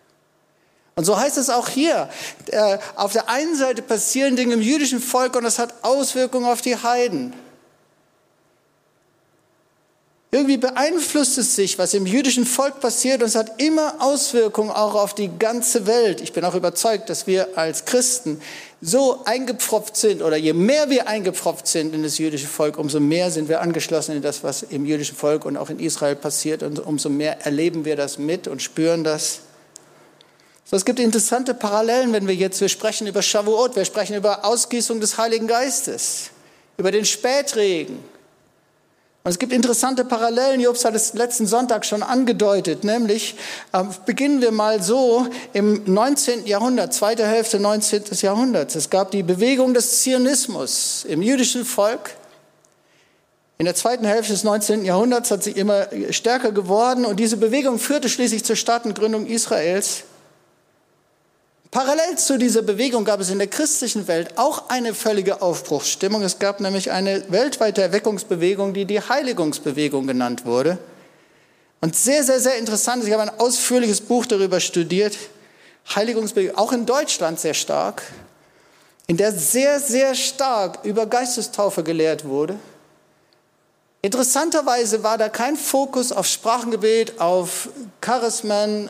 Und 0.99 1.05
so 1.05 1.17
heißt 1.17 1.37
es 1.37 1.49
auch 1.49 1.69
hier. 1.69 2.09
Äh, 2.47 2.77
auf 2.95 3.13
der 3.13 3.29
einen 3.29 3.55
Seite 3.55 3.81
passieren 3.81 4.35
Dinge 4.35 4.55
im 4.55 4.61
jüdischen 4.61 4.99
Volk 4.99 5.37
und 5.37 5.45
das 5.45 5.57
hat 5.57 5.73
Auswirkungen 5.81 6.45
auf 6.45 6.61
die 6.61 6.75
Heiden. 6.75 7.31
Irgendwie 10.29 10.57
beeinflusst 10.57 11.37
es 11.37 11.55
sich, 11.55 11.79
was 11.79 11.93
im 11.93 12.05
jüdischen 12.05 12.45
Volk 12.45 12.81
passiert, 12.81 13.21
und 13.21 13.29
es 13.29 13.35
hat 13.35 13.61
immer 13.61 13.95
Auswirkungen 13.99 14.71
auch 14.71 14.93
auf 14.93 15.15
die 15.15 15.31
ganze 15.39 15.87
Welt. 15.87 16.19
Ich 16.19 16.33
bin 16.33 16.43
auch 16.43 16.53
überzeugt, 16.53 17.09
dass 17.09 17.27
wir 17.27 17.57
als 17.57 17.85
Christen 17.85 18.41
so 18.81 19.21
eingepfropft 19.23 19.95
sind, 19.95 20.21
oder 20.21 20.35
je 20.35 20.51
mehr 20.51 20.89
wir 20.89 21.07
eingepfropft 21.07 21.65
sind 21.65 21.95
in 21.95 22.03
das 22.03 22.17
jüdische 22.17 22.47
Volk, 22.47 22.77
umso 22.77 22.99
mehr 22.99 23.31
sind 23.31 23.47
wir 23.47 23.61
angeschlossen 23.61 24.17
in 24.17 24.21
das, 24.21 24.43
was 24.43 24.63
im 24.63 24.85
jüdischen 24.85 25.15
Volk 25.15 25.45
und 25.45 25.55
auch 25.55 25.69
in 25.69 25.79
Israel 25.79 26.17
passiert, 26.17 26.61
und 26.61 26.77
umso 26.77 27.07
mehr 27.07 27.45
erleben 27.45 27.85
wir 27.85 27.95
das 27.95 28.17
mit 28.17 28.49
und 28.49 28.61
spüren 28.61 29.05
das. 29.05 29.39
So, 30.69 30.75
es 30.75 30.85
gibt 30.85 30.99
interessante 30.99 31.55
Parallelen, 31.55 32.13
wenn 32.13 32.27
wir 32.27 32.35
jetzt, 32.35 32.61
wir 32.61 32.69
sprechen 32.69 33.07
über 33.07 33.23
Shavuot, 33.23 33.75
wir 33.75 33.85
sprechen 33.85 34.15
über 34.15 34.45
Ausgießung 34.45 34.99
des 34.99 35.17
Heiligen 35.17 35.47
Geistes, 35.47 36.29
über 36.77 36.91
den 36.91 37.05
Spätregen. 37.05 37.95
Und 39.23 39.31
es 39.31 39.39
gibt 39.39 39.51
interessante 39.51 40.05
Parallelen, 40.05 40.61
Jobs 40.61 40.85
hat 40.85 40.93
es 40.93 41.15
letzten 41.15 41.47
Sonntag 41.47 41.85
schon 41.85 42.03
angedeutet, 42.03 42.83
nämlich 42.83 43.35
äh, 43.73 43.83
beginnen 44.05 44.41
wir 44.43 44.51
mal 44.51 44.79
so 44.79 45.25
im 45.53 45.91
19. 45.91 46.45
Jahrhundert, 46.45 46.93
zweite 46.93 47.25
Hälfte 47.25 47.59
19. 47.59 48.03
Jahrhunderts. 48.21 48.75
Es 48.75 48.91
gab 48.91 49.09
die 49.09 49.23
Bewegung 49.23 49.73
des 49.73 50.03
Zionismus 50.03 51.03
im 51.09 51.23
jüdischen 51.23 51.65
Volk. 51.65 52.11
In 53.57 53.65
der 53.65 53.73
zweiten 53.73 54.05
Hälfte 54.05 54.33
des 54.33 54.43
19. 54.43 54.85
Jahrhunderts 54.85 55.31
hat 55.31 55.43
sie 55.43 55.51
immer 55.51 55.87
stärker 56.11 56.51
geworden 56.51 57.05
und 57.05 57.19
diese 57.19 57.37
Bewegung 57.37 57.79
führte 57.79 58.07
schließlich 58.07 58.45
zur 58.45 58.55
Staatengründung 58.55 59.25
Israels. 59.25 60.03
Parallel 61.71 62.17
zu 62.17 62.39
dieser 62.39 62.63
Bewegung 62.63 63.05
gab 63.05 63.19
es 63.19 63.29
in 63.29 63.37
der 63.37 63.47
christlichen 63.47 64.07
Welt 64.07 64.39
auch 64.39 64.69
eine 64.69 64.95
völlige 64.95 65.43
Aufbruchsstimmung. 65.43 66.23
Es 66.23 66.39
gab 66.39 66.61
nämlich 66.61 66.89
eine 66.89 67.23
weltweite 67.31 67.83
Erweckungsbewegung, 67.83 68.73
die 68.73 68.85
die 68.85 68.99
Heiligungsbewegung 68.99 70.07
genannt 70.07 70.45
wurde. 70.45 70.79
Und 71.81 71.95
sehr, 71.95 72.23
sehr, 72.23 72.39
sehr 72.39 72.57
interessant, 72.57 73.03
ich 73.05 73.13
habe 73.13 73.23
ein 73.23 73.39
ausführliches 73.39 74.01
Buch 74.01 74.25
darüber 74.25 74.59
studiert, 74.59 75.15
Heiligungsbewegung, 75.93 76.57
auch 76.57 76.71
in 76.71 76.87
Deutschland 76.87 77.39
sehr 77.39 77.53
stark, 77.53 78.01
in 79.05 79.17
der 79.17 79.31
sehr, 79.31 79.79
sehr 79.79 80.15
stark 80.15 80.83
über 80.83 81.05
Geistestaufe 81.05 81.83
gelehrt 81.83 82.25
wurde. 82.25 82.55
Interessanterweise 84.01 85.03
war 85.03 85.17
da 85.17 85.29
kein 85.29 85.55
Fokus 85.55 86.11
auf 86.11 86.25
Sprachengebet, 86.25 87.19
auf 87.19 87.69
Charismen, 88.01 88.89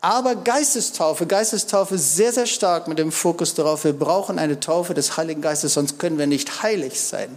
aber 0.00 0.36
Geistestaufe, 0.36 1.26
Geistestaufe 1.26 1.98
sehr, 1.98 2.32
sehr 2.32 2.46
stark 2.46 2.88
mit 2.88 2.98
dem 2.98 3.12
Fokus 3.12 3.54
darauf, 3.54 3.84
wir 3.84 3.92
brauchen 3.92 4.38
eine 4.38 4.60
Taufe 4.60 4.94
des 4.94 5.16
Heiligen 5.16 5.40
Geistes, 5.40 5.74
sonst 5.74 5.98
können 5.98 6.18
wir 6.18 6.26
nicht 6.26 6.62
heilig 6.62 7.00
sein. 7.00 7.36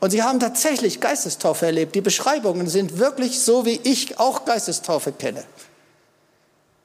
Und 0.00 0.10
sie 0.10 0.22
haben 0.22 0.40
tatsächlich 0.40 1.00
Geistestaufe 1.00 1.66
erlebt. 1.66 1.94
Die 1.94 2.00
Beschreibungen 2.00 2.68
sind 2.68 2.98
wirklich 2.98 3.40
so, 3.40 3.64
wie 3.64 3.80
ich 3.82 4.20
auch 4.20 4.44
Geistestaufe 4.44 5.10
kenne. 5.10 5.42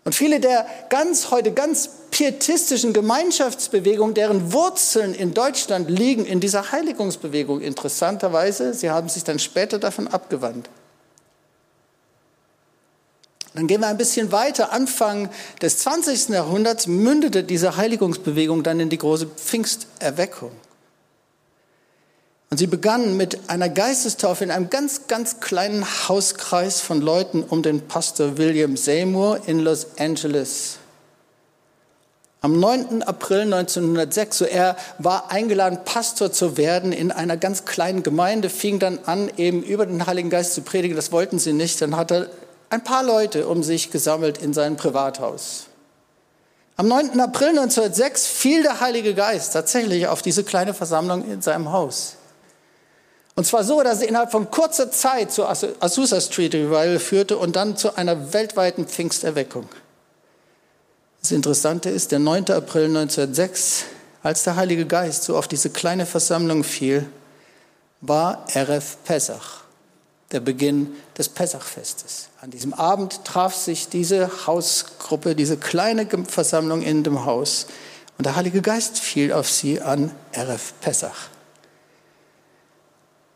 Und 0.04 0.16
viele 0.16 0.40
der 0.40 0.66
ganz 0.90 1.30
heute 1.30 1.52
ganz 1.52 1.90
pietistischen 2.10 2.94
Gemeinschaftsbewegungen, 2.94 4.16
deren 4.16 4.52
Wurzeln 4.52 5.14
in 5.14 5.34
Deutschland 5.34 5.90
liegen 5.90 6.26
in 6.26 6.40
dieser 6.40 6.72
Heiligungsbewegung, 6.72 7.62
interessanterweise, 7.62 8.74
sie 8.74 8.90
haben 8.90 9.10
sich 9.10 9.24
dann 9.24 9.38
später 9.38 9.78
davon 9.78 10.08
abgewandt. 10.08 10.70
Dann 13.54 13.68
gehen 13.68 13.82
wir 13.82 13.88
ein 13.88 13.98
bisschen 13.98 14.32
weiter. 14.32 14.72
Anfang 14.72 15.30
des 15.62 15.80
20. 15.80 16.30
Jahrhunderts 16.30 16.88
mündete 16.88 17.44
diese 17.44 17.76
Heiligungsbewegung 17.76 18.64
dann 18.64 18.80
in 18.80 18.90
die 18.90 18.98
große 18.98 19.28
Pfingsterweckung. 19.28 20.52
Und 22.50 22.58
sie 22.58 22.68
begann 22.68 23.16
mit 23.16 23.50
einer 23.50 23.70
Geistestaufe 23.70 24.44
in 24.44 24.52
einem 24.52 24.70
ganz, 24.70 25.08
ganz 25.08 25.40
kleinen 25.40 25.86
Hauskreis 26.10 26.82
von 26.82 27.02
Leuten 27.02 27.44
um 27.44 27.64
den 27.64 27.88
Pastor 27.88 28.38
William 28.38 28.76
Seymour 28.76 29.40
in 29.48 29.60
Los 29.60 29.88
Angeles. 29.98 30.78
Am 32.42 32.60
9. 32.60 33.04
April 33.04 33.42
1906, 33.42 34.38
so 34.38 34.46
er 34.46 34.76
war 34.98 35.32
eingeladen, 35.32 35.80
Pastor 35.86 36.32
zu 36.32 36.58
werden 36.58 36.92
in 36.92 37.12
einer 37.12 37.38
ganz 37.38 37.66
kleinen 37.66 38.02
Gemeinde, 38.02 38.50
fing 38.50 38.80
dann 38.80 39.00
an, 39.06 39.30
eben 39.38 39.62
über 39.62 39.86
den 39.86 40.06
Heiligen 40.06 40.30
Geist 40.30 40.56
zu 40.56 40.62
predigen. 40.62 40.96
Das 40.96 41.12
wollten 41.12 41.38
sie 41.38 41.54
nicht. 41.54 41.80
Dann 41.82 41.96
hat 41.96 42.12
er 42.12 42.30
ein 42.72 42.84
paar 42.84 43.04
Leute 43.04 43.48
um 43.48 43.64
sich 43.64 43.92
gesammelt 43.92 44.38
in 44.38 44.54
sein 44.54 44.78
Privathaus. 44.78 45.66
Am 46.78 46.88
9. 46.88 47.20
April 47.20 47.50
1906 47.50 48.26
fiel 48.28 48.64
der 48.64 48.80
Heilige 48.80 49.14
Geist 49.14 49.54
tatsächlich 49.54 50.08
auf 50.08 50.22
diese 50.22 50.46
kleine 50.46 50.74
Versammlung 50.74 51.30
in 51.30 51.42
seinem 51.42 51.74
Haus. 51.74 52.16
Und 53.36 53.46
zwar 53.46 53.66
so, 53.66 53.84
dass 53.84 53.98
es 53.98 54.04
innerhalb 54.08 54.32
von 54.32 54.50
kurzer 54.50 54.90
Zeit 54.90 55.32
zur 55.34 55.50
Azusa 55.50 56.22
Street 56.22 56.56
Revival 56.56 57.00
führte 57.00 57.38
und 57.38 57.58
dann 57.58 57.76
zu 57.76 57.96
einer 57.98 58.34
weltweiten 58.34 58.88
Pfingsterweckung. 58.88 59.68
Das 61.22 61.32
Interessante 61.32 61.90
ist, 61.90 62.12
der 62.12 62.20
9. 62.20 62.52
April 62.52 62.86
1906, 62.86 63.84
als 64.24 64.44
der 64.44 64.56
Heilige 64.56 64.86
Geist 64.86 65.26
so 65.26 65.38
auf 65.38 65.50
diese 65.50 65.70
kleine 65.70 66.06
Versammlung 66.06 66.64
fiel, 66.64 67.06
war 68.00 68.46
RF 68.56 68.98
Pessach, 69.04 69.62
der 70.32 70.40
Beginn 70.40 70.96
des 71.18 71.30
Pessachfestes. 71.30 72.31
An 72.42 72.50
diesem 72.50 72.74
Abend 72.74 73.24
traf 73.24 73.54
sich 73.54 73.88
diese 73.88 74.48
Hausgruppe, 74.48 75.36
diese 75.36 75.58
kleine 75.58 76.08
Versammlung 76.28 76.82
in 76.82 77.04
dem 77.04 77.24
Haus 77.24 77.68
und 78.18 78.26
der 78.26 78.36
Heilige 78.36 78.64
Geist 78.64 78.98
fiel 78.98 79.32
auf 79.32 79.48
sie 79.48 79.80
an 79.80 80.10
RF 80.36 80.74
Pessach. 80.82 81.30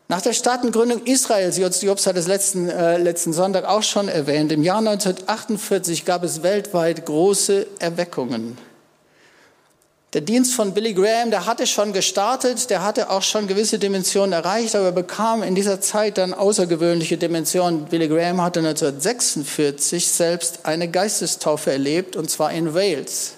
Nach 0.08 0.20
der 0.20 0.32
Staatengründung 0.32 1.04
Israels, 1.04 1.56
Jobs 1.56 2.08
hat 2.08 2.16
es 2.16 2.26
letzten, 2.26 2.68
äh, 2.68 2.98
letzten 2.98 3.32
Sonntag 3.32 3.64
auch 3.66 3.84
schon 3.84 4.08
erwähnt, 4.08 4.50
im 4.50 4.64
Jahr 4.64 4.78
1948 4.78 6.04
gab 6.04 6.24
es 6.24 6.42
weltweit 6.42 7.06
große 7.06 7.64
Erweckungen. 7.78 8.58
Der 10.16 10.22
Dienst 10.22 10.54
von 10.54 10.72
Billy 10.72 10.94
Graham, 10.94 11.30
der 11.30 11.44
hatte 11.44 11.66
schon 11.66 11.92
gestartet, 11.92 12.70
der 12.70 12.82
hatte 12.82 13.10
auch 13.10 13.20
schon 13.20 13.48
gewisse 13.48 13.78
Dimensionen 13.78 14.32
erreicht, 14.32 14.74
aber 14.74 14.90
bekam 14.90 15.42
in 15.42 15.54
dieser 15.54 15.82
Zeit 15.82 16.16
dann 16.16 16.32
außergewöhnliche 16.32 17.18
Dimensionen. 17.18 17.84
Billy 17.84 18.08
Graham 18.08 18.40
hatte 18.40 18.60
1946 18.60 20.08
selbst 20.08 20.60
eine 20.62 20.88
Geistestaufe 20.88 21.70
erlebt, 21.70 22.16
und 22.16 22.30
zwar 22.30 22.50
in 22.50 22.74
Wales. 22.74 23.35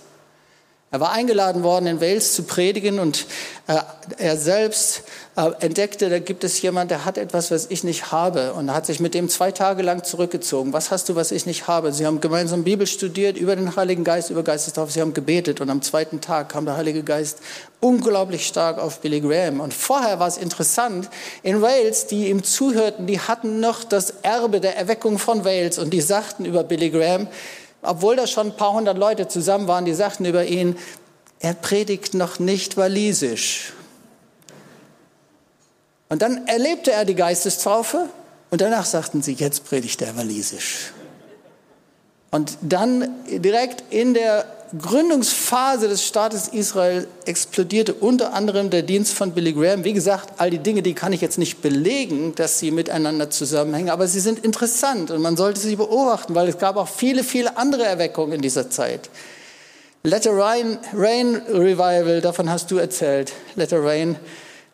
Er 0.91 1.01
war 1.01 1.13
eingeladen 1.13 1.63
worden, 1.63 1.87
in 1.87 2.01
Wales 2.01 2.35
zu 2.35 2.45
predigen 2.45 2.99
und 2.99 3.27
äh, 3.67 3.77
er 4.17 4.39
selbst 4.39 5.03
äh, 5.37 5.51
entdeckte, 5.61 6.09
da 6.09 6.19
gibt 6.19 6.45
es 6.45 6.63
jemand, 6.63 6.91
der 6.91 7.05
hat 7.05 7.19
etwas, 7.19 7.51
was 7.51 7.67
ich 7.69 7.85
nicht 7.85 8.11
habe 8.11 8.55
und 8.55 8.73
hat 8.73 8.87
sich 8.87 8.99
mit 8.99 9.13
dem 9.13 9.29
zwei 9.29 9.53
Tage 9.53 9.83
lang 9.83 10.03
zurückgezogen. 10.03 10.73
Was 10.73 10.91
hast 10.91 11.11
du, 11.11 11.15
was 11.15 11.31
ich 11.31 11.45
nicht 11.45 11.69
habe? 11.69 11.93
Sie 11.93 12.07
haben 12.07 12.23
gemeinsam 12.23 12.65
Bibel 12.65 12.87
studiert 12.87 13.37
über 13.37 13.55
den 13.55 13.77
Heiligen 13.77 14.03
Geist, 14.03 14.31
über 14.31 14.43
Geistestaufe, 14.43 14.91
sie 14.91 15.03
haben 15.03 15.13
gebetet 15.13 15.61
und 15.61 15.69
am 15.69 15.83
zweiten 15.83 16.23
Tag 16.23 16.49
kam 16.49 16.65
der 16.65 16.79
Heilige 16.79 17.03
Geist 17.03 17.41
unglaublich 17.81 18.47
stark 18.47 18.79
auf 18.79 19.01
Billy 19.01 19.21
Graham. 19.21 19.61
Und 19.61 19.75
vorher 19.75 20.19
war 20.21 20.29
es 20.29 20.39
interessant, 20.39 21.11
in 21.43 21.61
Wales, 21.61 22.07
die 22.07 22.31
ihm 22.31 22.43
zuhörten, 22.43 23.07
die 23.07 23.21
hatten 23.21 23.61
noch 23.61 23.85
das 23.85 24.15
Erbe 24.23 24.59
der 24.61 24.79
Erweckung 24.79 25.19
von 25.19 25.45
Wales 25.45 25.79
und 25.79 25.91
die 25.91 26.01
sagten 26.01 26.47
über 26.47 26.65
Billy 26.65 26.89
Graham, 26.89 27.29
obwohl 27.83 28.17
da 28.17 28.27
schon 28.27 28.49
ein 28.49 28.57
paar 28.57 28.73
hundert 28.73 28.99
Leute 28.99 29.29
zusammen 29.29 29.69
waren, 29.69 29.85
die 29.85 29.95
sagten 29.95 30.25
über 30.25 30.45
ihn, 30.45 30.77
er 31.41 31.55
predigt 31.55 32.15
noch 32.15 32.39
nicht 32.39 32.77
walisisch. 32.77 33.73
Und 36.09 36.23
dann 36.23 36.47
erlebte 36.47 36.91
er 36.91 37.05
die 37.05 37.15
Geistestaufe 37.15 38.09
und 38.51 38.61
danach 38.61 38.87
sagten 38.87 39.23
sie, 39.23 39.35
jetzt 39.35 39.65
predigt 39.65 40.03
er 40.03 40.17
walisisch. 40.17 40.93
Und 42.31 42.59
dann 42.63 43.11
direkt 43.27 43.85
in 43.93 44.15
der 44.15 44.45
Gründungsphase 44.77 45.89
des 45.89 46.05
Staates 46.05 46.49
Israel 46.49 47.07
explodierte 47.25 47.95
unter 47.95 48.35
anderem 48.35 48.69
der 48.69 48.83
Dienst 48.83 49.15
von 49.15 49.33
Billy 49.33 49.53
Graham. 49.53 49.85
Wie 49.85 49.95
gesagt, 49.95 50.35
all 50.39 50.51
die 50.51 50.59
Dinge, 50.59 50.83
die 50.83 50.95
kann 50.95 51.13
ich 51.13 51.21
jetzt 51.21 51.39
nicht 51.39 51.63
belegen, 51.63 52.35
dass 52.35 52.59
sie 52.59 52.71
miteinander 52.71 53.31
zusammenhängen, 53.31 53.89
aber 53.89 54.07
sie 54.07 54.21
sind 54.21 54.45
interessant 54.45 55.11
und 55.11 55.23
man 55.23 55.37
sollte 55.37 55.61
sie 55.61 55.77
beobachten, 55.77 56.35
weil 56.35 56.49
es 56.49 56.59
gab 56.59 56.77
auch 56.77 56.89
viele, 56.89 57.25
viele 57.25 57.57
andere 57.57 57.85
Erweckungen 57.85 58.33
in 58.33 58.43
dieser 58.43 58.69
Zeit. 58.69 59.09
Let 60.03 60.25
the 60.25 60.31
Rain, 60.31 60.79
Rain 60.95 61.37
Revival, 61.49 62.21
davon 62.21 62.51
hast 62.51 62.71
du 62.71 62.77
erzählt. 62.77 63.33
Let 63.57 63.71
the 63.71 63.77
Rain, 63.77 64.17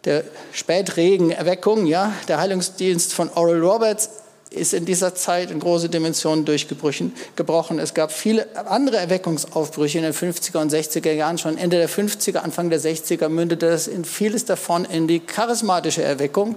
der 0.04 0.24
Spätregen-Erweckung, 0.52 1.86
ja, 1.86 2.12
der 2.28 2.38
Heilungsdienst 2.38 3.14
von 3.14 3.30
Oral 3.30 3.60
Roberts 3.60 4.10
ist 4.54 4.74
in 4.74 4.84
dieser 4.84 5.14
Zeit 5.14 5.50
in 5.50 5.60
große 5.60 5.88
Dimensionen 5.88 6.44
durchgebrochen. 6.44 7.78
Es 7.78 7.94
gab 7.94 8.12
viele 8.12 8.46
andere 8.66 8.96
Erweckungsaufbrüche 8.96 9.98
in 9.98 10.04
den 10.04 10.14
50er 10.14 10.58
und 10.58 10.72
60er 10.72 11.12
Jahren. 11.12 11.38
Schon 11.38 11.58
Ende 11.58 11.76
der 11.76 11.88
50er, 11.88 12.38
Anfang 12.38 12.70
der 12.70 12.80
60er 12.80 13.28
mündete 13.28 13.68
das 13.68 13.86
in 13.86 14.04
vieles 14.04 14.44
davon 14.44 14.84
in 14.84 15.08
die 15.08 15.20
charismatische 15.20 16.02
Erweckung. 16.02 16.56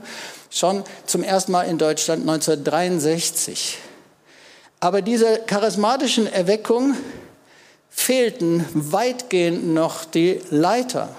Schon 0.50 0.84
zum 1.06 1.24
ersten 1.24 1.52
Mal 1.52 1.64
in 1.64 1.78
Deutschland 1.78 2.22
1963. 2.22 3.78
Aber 4.80 5.02
diese 5.02 5.40
charismatischen 5.48 6.32
Erweckung 6.32 6.96
fehlten 7.90 8.66
weitgehend 8.74 9.68
noch 9.74 10.06
die 10.06 10.40
Leiter. 10.52 11.10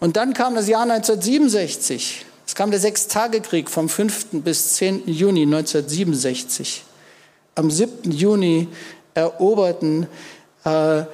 Und 0.00 0.16
dann 0.16 0.34
kam 0.34 0.54
das 0.54 0.66
Jahr 0.66 0.82
1967. 0.82 2.26
Es 2.50 2.56
kam 2.56 2.72
der 2.72 2.80
Sechstagekrieg 2.80 3.70
vom 3.70 3.88
5. 3.88 4.42
bis 4.42 4.74
10. 4.74 5.06
Juni 5.06 5.42
1967. 5.42 6.82
Am 7.54 7.70
7. 7.70 8.10
Juni 8.10 8.66
eroberten 9.14 10.08
äh, 10.64 11.04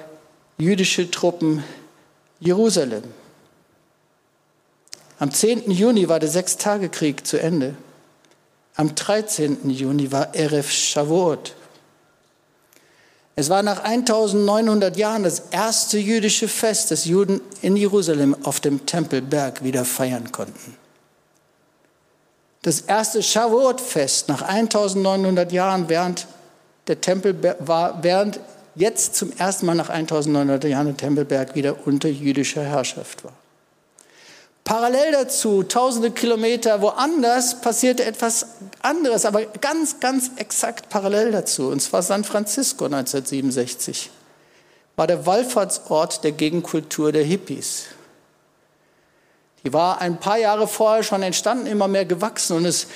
jüdische 0.57 1.11
Truppen 1.11 1.63
Jerusalem. 2.41 3.03
Am 5.19 5.31
10. 5.31 5.71
Juni 5.71 6.09
war 6.09 6.21
der 6.21 6.31
Sechstagekrieg 6.31 7.27
zu 7.27 7.39
Ende. 7.39 7.75
Am 8.75 8.95
13. 8.95 9.69
Juni 9.69 10.11
war 10.11 10.35
Erev 10.35 10.71
Shavuot. 10.71 11.55
Es 13.35 13.51
war 13.51 13.63
nach 13.63 13.85
1900 13.85 14.97
Jahren 14.97 15.25
das 15.25 15.41
erste 15.51 15.99
jüdische 15.99 16.49
Fest, 16.49 16.91
das 16.91 17.05
Juden 17.05 17.43
in 17.61 17.77
Jerusalem 17.77 18.35
auf 18.45 18.61
dem 18.61 18.87
Tempelberg 18.87 19.63
wieder 19.63 19.85
feiern 19.85 20.33
konnten. 20.33 20.86
Das 22.67 22.81
erste 22.81 23.23
Shavuot-Fest 23.23 24.29
nach 24.29 24.43
1900 24.43 25.53
Jahren, 25.53 25.89
während 25.89 26.27
der 26.89 27.01
Tempel 27.01 27.37
war, 27.61 28.03
während 28.03 28.41
jetzt 28.75 29.15
zum 29.15 29.31
ersten 29.39 29.67
Mal 29.67 29.77
nach 29.77 29.89
1900 29.89 30.65
Jahren 30.65 30.87
der 30.87 30.97
Tempelberg 30.97 31.55
wieder 31.55 31.87
unter 31.87 32.09
jüdischer 32.09 32.65
Herrschaft 32.65 33.23
war. 33.23 33.35
Parallel 34.65 35.13
dazu, 35.13 35.63
tausende 35.63 36.11
Kilometer 36.11 36.83
woanders, 36.83 37.61
passierte 37.61 38.05
etwas 38.05 38.47
anderes, 38.83 39.27
aber 39.27 39.45
ganz, 39.45 40.01
ganz 40.01 40.33
exakt 40.35 40.89
parallel 40.89 41.31
dazu. 41.31 41.69
Und 41.69 41.81
zwar 41.81 42.03
San 42.03 42.25
Francisco 42.25 42.87
1967 42.87 44.11
war 44.97 45.07
der 45.07 45.25
Wallfahrtsort 45.25 46.25
der 46.25 46.33
Gegenkultur 46.33 47.13
der 47.13 47.23
Hippies. 47.23 47.85
Die 49.67 49.73
war 49.73 50.01
ein 50.01 50.19
paar 50.19 50.39
Jahre 50.39 50.69
vorher 50.69 51.03
schon 51.03 51.25
entstanden, 51.25 51.67
immer 51.67 51.89
mehr 51.89 52.05
gewachsen 52.05 52.57
und 52.57 52.67
es, 52.67 52.87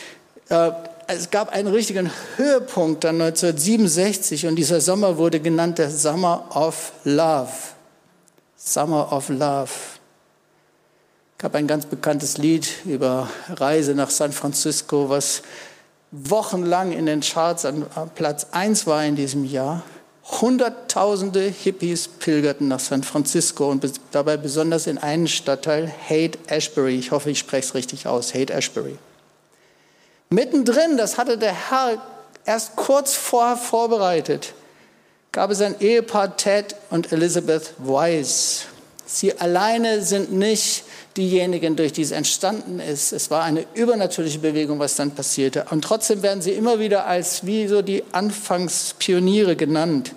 äh, 0.50 0.70
es 1.08 1.28
gab 1.28 1.48
einen 1.48 1.66
richtigen 1.66 2.08
Höhepunkt 2.36 3.02
dann 3.02 3.20
1967 3.20 4.46
und 4.46 4.54
dieser 4.54 4.80
Sommer 4.80 5.18
wurde 5.18 5.40
genannt 5.40 5.78
der 5.78 5.90
Summer 5.90 6.44
of 6.54 6.92
Love. 7.02 7.50
Summer 8.56 9.12
of 9.12 9.30
Love. 9.30 9.72
Es 11.32 11.38
gab 11.38 11.56
ein 11.56 11.66
ganz 11.66 11.86
bekanntes 11.86 12.38
Lied 12.38 12.68
über 12.84 13.28
Reise 13.48 13.96
nach 13.96 14.10
San 14.10 14.30
Francisco, 14.30 15.08
was 15.08 15.42
wochenlang 16.12 16.92
in 16.92 17.06
den 17.06 17.20
Charts 17.20 17.64
an 17.64 17.84
Platz 18.14 18.46
1 18.52 18.86
war 18.86 19.04
in 19.04 19.16
diesem 19.16 19.44
Jahr. 19.44 19.82
Hunderttausende 20.30 21.40
Hippies 21.40 22.08
pilgerten 22.08 22.68
nach 22.68 22.80
San 22.80 23.02
Francisco 23.02 23.70
und 23.70 23.84
dabei 24.12 24.36
besonders 24.36 24.86
in 24.86 24.98
einen 24.98 25.28
Stadtteil, 25.28 25.92
Haight 26.08 26.38
Ashbury. 26.46 26.98
Ich 26.98 27.10
hoffe, 27.10 27.30
ich 27.30 27.38
spreche 27.38 27.68
es 27.68 27.74
richtig 27.74 28.06
aus, 28.06 28.32
Haight 28.32 28.50
Ashbury. 28.50 28.96
Mittendrin, 30.30 30.96
das 30.96 31.18
hatte 31.18 31.36
der 31.36 31.70
Herr 31.70 32.00
erst 32.44 32.76
kurz 32.76 33.14
vorher 33.14 33.56
vorbereitet, 33.56 34.54
gab 35.32 35.50
es 35.50 35.60
ein 35.60 35.74
Ehepaar 35.80 36.36
Ted 36.36 36.76
und 36.90 37.12
Elizabeth 37.12 37.74
Wise. 37.78 38.62
Sie 39.06 39.36
alleine 39.38 40.02
sind 40.02 40.32
nicht 40.32 40.84
diejenigen, 41.16 41.74
durch 41.74 41.92
die 41.92 42.02
es 42.02 42.12
entstanden 42.12 42.78
ist. 42.78 43.12
Es 43.12 43.30
war 43.30 43.42
eine 43.42 43.66
übernatürliche 43.74 44.38
Bewegung, 44.38 44.78
was 44.78 44.94
dann 44.94 45.10
passierte. 45.10 45.66
Und 45.70 45.82
trotzdem 45.82 46.22
werden 46.22 46.40
sie 46.40 46.52
immer 46.52 46.78
wieder 46.78 47.06
als 47.06 47.44
wie 47.44 47.66
so 47.66 47.82
die 47.82 48.04
Anfangspioniere 48.12 49.56
genannt. 49.56 50.12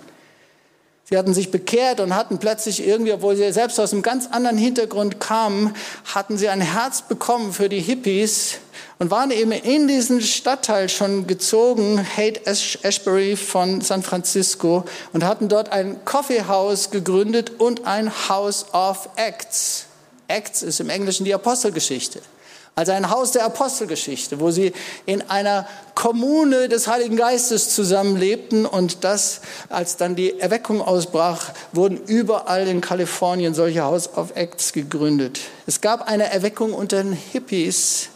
Sie 1.06 1.18
hatten 1.18 1.34
sich 1.34 1.50
bekehrt 1.50 2.00
und 2.00 2.14
hatten 2.14 2.38
plötzlich 2.38 2.86
irgendwie, 2.86 3.12
obwohl 3.12 3.36
sie 3.36 3.52
selbst 3.52 3.78
aus 3.78 3.92
einem 3.92 4.00
ganz 4.00 4.28
anderen 4.30 4.56
Hintergrund 4.56 5.20
kamen, 5.20 5.74
hatten 6.14 6.38
sie 6.38 6.48
ein 6.48 6.62
Herz 6.62 7.02
bekommen 7.02 7.52
für 7.52 7.68
die 7.68 7.80
Hippies 7.80 8.54
und 8.98 9.10
waren 9.10 9.30
eben 9.30 9.52
in 9.52 9.86
diesen 9.86 10.22
Stadtteil 10.22 10.88
schon 10.88 11.26
gezogen, 11.26 12.04
Haight 12.16 12.46
Ashbury 12.46 13.36
von 13.36 13.82
San 13.82 14.02
Francisco, 14.02 14.84
und 15.12 15.24
hatten 15.24 15.48
dort 15.48 15.72
ein 15.72 16.02
Coffeehouse 16.06 16.90
gegründet 16.90 17.52
und 17.58 17.86
ein 17.86 18.10
House 18.30 18.66
of 18.72 19.10
Acts. 19.16 19.86
Acts 20.28 20.62
ist 20.62 20.80
im 20.80 20.88
Englischen 20.88 21.24
die 21.24 21.34
Apostelgeschichte. 21.34 22.20
Also 22.76 22.92
ein 22.92 23.10
Haus 23.10 23.30
der 23.30 23.44
Apostelgeschichte, 23.44 24.40
wo 24.40 24.50
sie 24.50 24.72
in 25.06 25.22
einer 25.30 25.68
Kommune 25.94 26.68
des 26.68 26.88
Heiligen 26.88 27.16
Geistes 27.16 27.72
zusammenlebten 27.74 28.66
und 28.66 29.04
das, 29.04 29.42
als 29.68 29.96
dann 29.96 30.16
die 30.16 30.40
Erweckung 30.40 30.82
ausbrach, 30.82 31.52
wurden 31.72 32.00
überall 32.06 32.66
in 32.66 32.80
Kalifornien 32.80 33.54
solche 33.54 33.82
House 33.82 34.12
of 34.16 34.34
Acts 34.34 34.72
gegründet. 34.72 35.40
Es 35.66 35.80
gab 35.80 36.08
eine 36.08 36.32
Erweckung 36.32 36.72
unter 36.72 37.02
den 37.02 37.12
Hippies, 37.12 38.08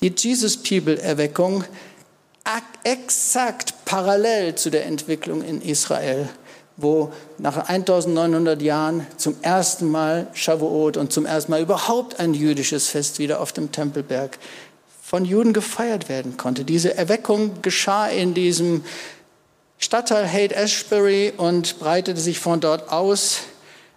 die 0.00 0.14
Jesus 0.16 0.56
People 0.56 0.98
Erweckung, 0.98 1.64
exakt 2.84 3.74
parallel 3.84 4.54
zu 4.54 4.70
der 4.70 4.86
Entwicklung 4.86 5.42
in 5.42 5.60
Israel 5.60 6.28
wo 6.80 7.12
nach 7.38 7.68
1900 7.68 8.60
Jahren 8.62 9.06
zum 9.16 9.36
ersten 9.42 9.90
Mal 9.90 10.28
Shavuot 10.32 10.96
und 10.96 11.12
zum 11.12 11.26
ersten 11.26 11.52
Mal 11.52 11.62
überhaupt 11.62 12.20
ein 12.20 12.34
jüdisches 12.34 12.88
Fest 12.88 13.18
wieder 13.18 13.40
auf 13.40 13.52
dem 13.52 13.72
Tempelberg 13.72 14.38
von 15.02 15.24
Juden 15.24 15.52
gefeiert 15.52 16.08
werden 16.08 16.36
konnte. 16.36 16.64
Diese 16.64 16.96
Erweckung 16.96 17.62
geschah 17.62 18.06
in 18.06 18.34
diesem 18.34 18.84
Stadtteil 19.78 20.30
Haight 20.30 20.52
Ashbury 20.52 21.32
und 21.36 21.78
breitete 21.78 22.20
sich 22.20 22.38
von 22.38 22.60
dort 22.60 22.92
aus 22.92 23.40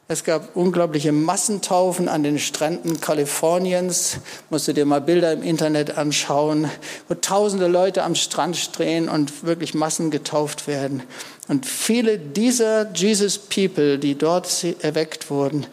es 0.09 0.25
gab 0.25 0.57
unglaubliche 0.57 1.13
Massentaufen 1.13 2.09
an 2.09 2.23
den 2.23 2.37
Stränden 2.37 2.99
Kaliforniens. 2.99 4.17
Musst 4.49 4.67
du 4.67 4.73
dir 4.73 4.85
mal 4.85 4.99
Bilder 4.99 5.31
im 5.31 5.41
Internet 5.41 5.97
anschauen, 5.97 6.69
wo 7.07 7.15
tausende 7.15 7.67
Leute 7.67 8.03
am 8.03 8.13
Strand 8.13 8.57
stehen 8.57 9.07
und 9.07 9.45
wirklich 9.45 9.73
Massen 9.73 10.11
getauft 10.11 10.67
werden. 10.67 11.03
Und 11.47 11.65
viele 11.65 12.17
dieser 12.17 12.91
Jesus 12.93 13.38
People, 13.38 14.00
die 14.00 14.15
dort 14.17 14.63
erweckt 14.81 15.29
wurden, 15.29 15.65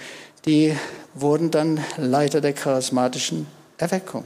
die 0.45 0.77
wurden 1.15 1.51
dann 1.51 1.85
Leiter 1.97 2.41
der 2.41 2.53
charismatischen 2.53 3.47
Erweckung. 3.79 4.25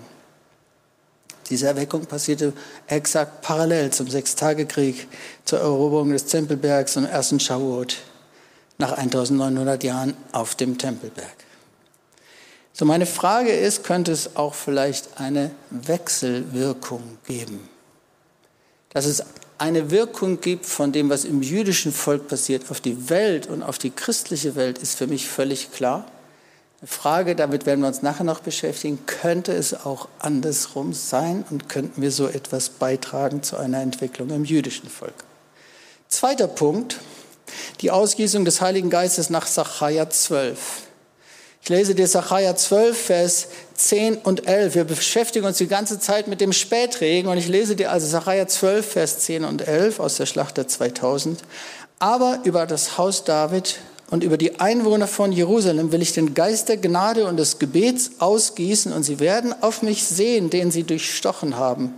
Diese 1.51 1.67
Erweckung 1.67 2.07
passierte 2.07 2.55
exakt 2.87 3.43
parallel 3.43 3.91
zum 3.91 4.09
Sechstagekrieg, 4.09 5.07
zur 5.45 5.61
Eroberung 5.61 6.11
des 6.11 6.25
Tempelbergs 6.27 6.97
und 6.97 7.05
ersten 7.05 7.39
Shavuot 7.39 7.99
nach 8.79 8.93
1900 8.93 9.85
Jahren 9.85 10.17
auf 10.33 10.55
dem 10.55 10.79
Tempelberg. 10.79 11.37
So 12.73 12.85
meine 12.85 13.07
Frage 13.07 13.53
ist, 13.53 13.85
könnte 13.85 14.11
es 14.11 14.35
auch 14.37 14.55
vielleicht 14.55 15.21
eine 15.21 15.51
Wechselwirkung 15.71 17.19
geben? 17.27 17.69
Dass 18.91 19.05
es 19.05 19.23
eine 19.59 19.91
Wirkung 19.91 20.41
gibt 20.41 20.67
von 20.67 20.93
dem, 20.93 21.11
was 21.11 21.25
im 21.25 21.43
jüdischen 21.43 21.93
Volk 21.93 22.29
passiert, 22.29 22.71
auf 22.71 22.81
die 22.81 23.09
Welt 23.09 23.47
und 23.47 23.63
auf 23.63 23.79
die 23.79 23.91
christliche 23.91 24.57
Welt, 24.57 24.79
ist 24.79 24.99
für 24.99 25.07
mich 25.07 25.29
völlig 25.29 25.73
klar. 25.73 26.07
Eine 26.81 26.89
Frage, 26.89 27.37
damit 27.37 27.65
werden 27.65 27.81
wir 27.81 27.89
uns 27.89 28.03
nachher 28.03 28.25
noch 28.25 28.41
beschäftigen, 28.41 28.99
könnte 29.07 29.53
es 29.53 29.87
auch 29.87 30.09
andersrum 30.19 30.93
sein 30.93 31.45
und 31.51 31.69
könnten 31.69 32.03
wir 32.03 32.11
so 32.11 32.27
etwas 32.27 32.69
beitragen 32.69 33.43
zu 33.43 33.57
einer 33.57 33.81
Entwicklung 33.81 34.31
im 34.31 34.45
jüdischen 34.45 34.91
Volk? 34.91 35.15
Zweiter 36.09 36.49
Punkt, 36.49 36.99
die 37.81 37.91
Ausgießung 37.91 38.45
des 38.45 38.61
Heiligen 38.61 38.91
Geistes 38.91 39.31
nach 39.31 39.47
Sacharja 39.47 40.11
12. 40.11 40.59
Ich 41.63 41.69
lese 41.71 41.95
dir 41.95 42.07
Sacharja 42.07 42.55
12, 42.55 42.99
Vers 42.99 43.49
10 43.75 44.17
und 44.19 44.47
11. 44.47 44.75
Wir 44.75 44.85
beschäftigen 44.85 45.47
uns 45.47 45.59
die 45.59 45.67
ganze 45.67 45.99
Zeit 45.99 46.29
mit 46.29 46.41
dem 46.41 46.53
Spätregen 46.53 47.29
und 47.29 47.39
ich 47.39 47.49
lese 47.49 47.77
dir 47.77 47.91
also 47.91 48.07
Sacharja 48.07 48.47
12, 48.47 48.87
Vers 48.87 49.19
10 49.21 49.45
und 49.45 49.67
11 49.67 50.01
aus 50.01 50.17
der 50.17 50.27
Schlacht 50.27 50.57
der 50.57 50.69
2000. 50.69 51.41
Aber 51.99 52.41
über 52.45 52.67
das 52.67 52.99
Haus 52.99 53.25
David 53.25 53.79
und 54.11 54.23
über 54.23 54.37
die 54.37 54.61
Einwohner 54.61 55.07
von 55.07 55.33
Jerusalem 55.33 55.93
will 55.93 56.03
ich 56.03 56.13
den 56.13 56.35
Geist 56.35 56.69
der 56.69 56.77
Gnade 56.77 57.27
und 57.27 57.37
des 57.37 57.59
Gebets 57.59 58.13
ausgießen 58.19 58.93
und 58.93 59.03
sie 59.03 59.21
werden 59.21 59.55
auf 59.63 59.83
mich 59.83 60.05
sehen, 60.05 60.51
den 60.51 60.71
sie 60.71 60.85
durchstochen 60.85 61.57
haben 61.57 61.95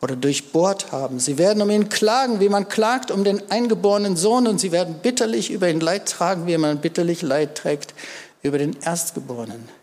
oder 0.00 0.16
durchbohrt 0.16 0.92
haben. 0.92 1.20
Sie 1.20 1.38
werden 1.38 1.62
um 1.62 1.70
ihn 1.70 1.88
klagen, 1.88 2.40
wie 2.40 2.48
man 2.48 2.68
klagt 2.68 3.10
um 3.10 3.22
den 3.22 3.50
eingeborenen 3.50 4.16
Sohn, 4.16 4.46
und 4.48 4.60
sie 4.60 4.72
werden 4.72 4.96
bitterlich 5.00 5.50
über 5.50 5.68
ihn 5.68 5.80
Leid 5.80 6.06
tragen, 6.06 6.46
wie 6.46 6.58
man 6.58 6.80
bitterlich 6.80 7.22
Leid 7.22 7.56
trägt 7.56 7.94
über 8.42 8.58
den 8.58 8.76
Erstgeborenen. 8.84 9.81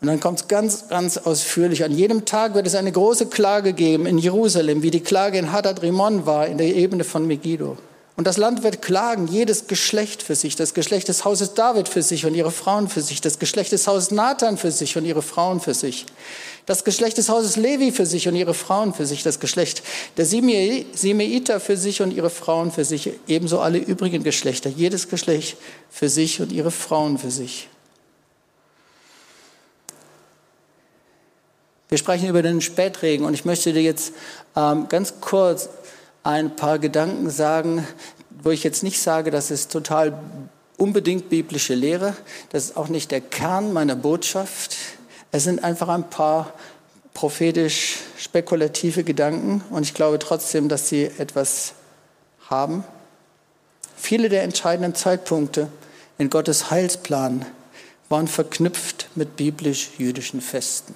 Und 0.00 0.06
dann 0.06 0.18
kommt 0.18 0.40
es 0.40 0.48
ganz, 0.48 0.88
ganz 0.88 1.18
ausführlich. 1.18 1.84
An 1.84 1.92
jedem 1.92 2.24
Tag 2.24 2.54
wird 2.54 2.66
es 2.66 2.74
eine 2.74 2.90
große 2.90 3.26
Klage 3.26 3.74
geben 3.74 4.06
in 4.06 4.16
Jerusalem, 4.16 4.82
wie 4.82 4.90
die 4.90 5.00
Klage 5.00 5.38
in 5.38 5.52
Hadad 5.52 5.82
Rimon 5.82 6.24
war, 6.24 6.46
in 6.46 6.56
der 6.56 6.74
Ebene 6.74 7.04
von 7.04 7.26
Megiddo. 7.26 7.76
Und 8.16 8.26
das 8.26 8.36
Land 8.36 8.62
wird 8.62 8.82
klagen, 8.82 9.28
jedes 9.28 9.66
Geschlecht 9.66 10.22
für 10.22 10.34
sich, 10.34 10.54
das 10.56 10.74
Geschlecht 10.74 11.08
des 11.08 11.24
Hauses 11.24 11.54
David 11.54 11.88
für 11.88 12.02
sich 12.02 12.26
und 12.26 12.34
ihre 12.34 12.50
Frauen 12.50 12.88
für 12.88 13.00
sich, 13.00 13.22
das 13.22 13.38
Geschlecht 13.38 13.72
des 13.72 13.86
Hauses 13.86 14.10
Nathan 14.10 14.58
für 14.58 14.70
sich 14.70 14.96
und 14.98 15.06
ihre 15.06 15.22
Frauen 15.22 15.58
für 15.58 15.72
sich, 15.72 16.04
das 16.66 16.84
Geschlecht 16.84 17.16
des 17.16 17.30
Hauses 17.30 17.56
Levi 17.56 17.92
für 17.92 18.04
sich 18.04 18.28
und 18.28 18.36
ihre 18.36 18.52
Frauen 18.52 18.92
für 18.92 19.06
sich, 19.06 19.22
das 19.22 19.40
Geschlecht 19.40 19.82
der 20.18 20.26
Simeiter 20.26 21.60
für 21.60 21.76
sich 21.78 22.02
und 22.02 22.10
ihre 22.10 22.28
Frauen 22.28 22.72
für 22.72 22.84
sich, 22.84 23.10
ebenso 23.26 23.60
alle 23.60 23.78
übrigen 23.78 24.22
Geschlechter, 24.22 24.68
jedes 24.68 25.08
Geschlecht 25.08 25.56
für 25.88 26.10
sich 26.10 26.42
und 26.42 26.52
ihre 26.52 26.70
Frauen 26.70 27.16
für 27.16 27.30
sich. 27.30 27.68
Wir 31.90 31.98
sprechen 31.98 32.28
über 32.28 32.40
den 32.40 32.60
Spätregen 32.60 33.26
und 33.26 33.34
ich 33.34 33.44
möchte 33.44 33.72
dir 33.72 33.82
jetzt 33.82 34.12
ähm, 34.54 34.86
ganz 34.88 35.14
kurz 35.20 35.68
ein 36.22 36.54
paar 36.54 36.78
Gedanken 36.78 37.30
sagen, 37.30 37.84
wo 38.44 38.50
ich 38.50 38.62
jetzt 38.62 38.84
nicht 38.84 39.02
sage, 39.02 39.32
das 39.32 39.50
ist 39.50 39.72
total 39.72 40.16
unbedingt 40.76 41.30
biblische 41.30 41.74
Lehre. 41.74 42.14
Das 42.50 42.66
ist 42.66 42.76
auch 42.76 42.86
nicht 42.86 43.10
der 43.10 43.20
Kern 43.20 43.72
meiner 43.72 43.96
Botschaft. 43.96 44.76
Es 45.32 45.42
sind 45.42 45.64
einfach 45.64 45.88
ein 45.88 46.08
paar 46.08 46.54
prophetisch 47.12 47.98
spekulative 48.16 49.02
Gedanken 49.02 49.64
und 49.70 49.82
ich 49.82 49.92
glaube 49.92 50.20
trotzdem, 50.20 50.68
dass 50.68 50.88
sie 50.88 51.06
etwas 51.18 51.72
haben. 52.48 52.84
Viele 53.96 54.28
der 54.28 54.44
entscheidenden 54.44 54.94
Zeitpunkte 54.94 55.66
in 56.18 56.30
Gottes 56.30 56.70
Heilsplan 56.70 57.44
waren 58.08 58.28
verknüpft 58.28 59.08
mit 59.16 59.34
biblisch-jüdischen 59.34 60.40
Festen. 60.40 60.94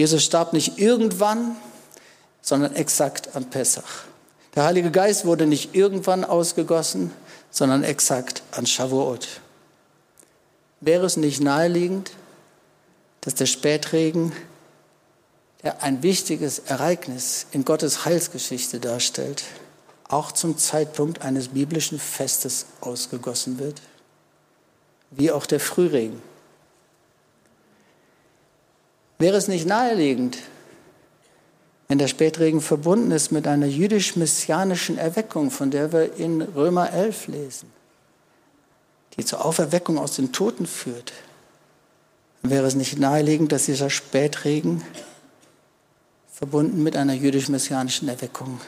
Jesus 0.00 0.24
starb 0.24 0.54
nicht 0.54 0.78
irgendwann, 0.78 1.56
sondern 2.40 2.74
exakt 2.74 3.36
an 3.36 3.50
Pessach. 3.50 4.04
Der 4.54 4.64
Heilige 4.64 4.90
Geist 4.90 5.26
wurde 5.26 5.44
nicht 5.44 5.74
irgendwann 5.74 6.24
ausgegossen, 6.24 7.12
sondern 7.50 7.84
exakt 7.84 8.42
an 8.52 8.64
Shavuot. 8.64 9.28
Wäre 10.80 11.04
es 11.04 11.18
nicht 11.18 11.42
naheliegend, 11.42 12.12
dass 13.20 13.34
der 13.34 13.44
Spätregen, 13.44 14.32
der 15.62 15.82
ein 15.82 16.02
wichtiges 16.02 16.60
Ereignis 16.60 17.44
in 17.52 17.66
Gottes 17.66 18.06
Heilsgeschichte 18.06 18.80
darstellt, 18.80 19.44
auch 20.08 20.32
zum 20.32 20.56
Zeitpunkt 20.56 21.20
eines 21.20 21.48
biblischen 21.48 21.98
Festes 21.98 22.64
ausgegossen 22.80 23.58
wird, 23.58 23.82
wie 25.10 25.30
auch 25.30 25.44
der 25.44 25.60
Frühregen. 25.60 26.22
Wäre 29.20 29.36
es 29.36 29.48
nicht 29.48 29.66
naheliegend, 29.66 30.38
wenn 31.88 31.98
der 31.98 32.08
Spätregen 32.08 32.62
verbunden 32.62 33.10
ist 33.10 33.30
mit 33.32 33.46
einer 33.46 33.66
jüdisch-messianischen 33.66 34.96
Erweckung, 34.96 35.50
von 35.50 35.70
der 35.70 35.92
wir 35.92 36.14
in 36.16 36.40
Römer 36.40 36.90
11 36.90 37.26
lesen, 37.26 37.70
die 39.18 39.24
zur 39.26 39.44
Auferweckung 39.44 39.98
aus 39.98 40.16
den 40.16 40.32
Toten 40.32 40.66
führt, 40.66 41.12
wäre 42.42 42.66
es 42.66 42.74
nicht 42.74 42.98
naheliegend, 42.98 43.52
dass 43.52 43.66
dieser 43.66 43.90
Spätregen 43.90 44.82
verbunden 46.32 46.82
mit 46.82 46.96
einer 46.96 47.12
jüdisch-messianischen 47.12 48.08
Erweckung 48.08 48.58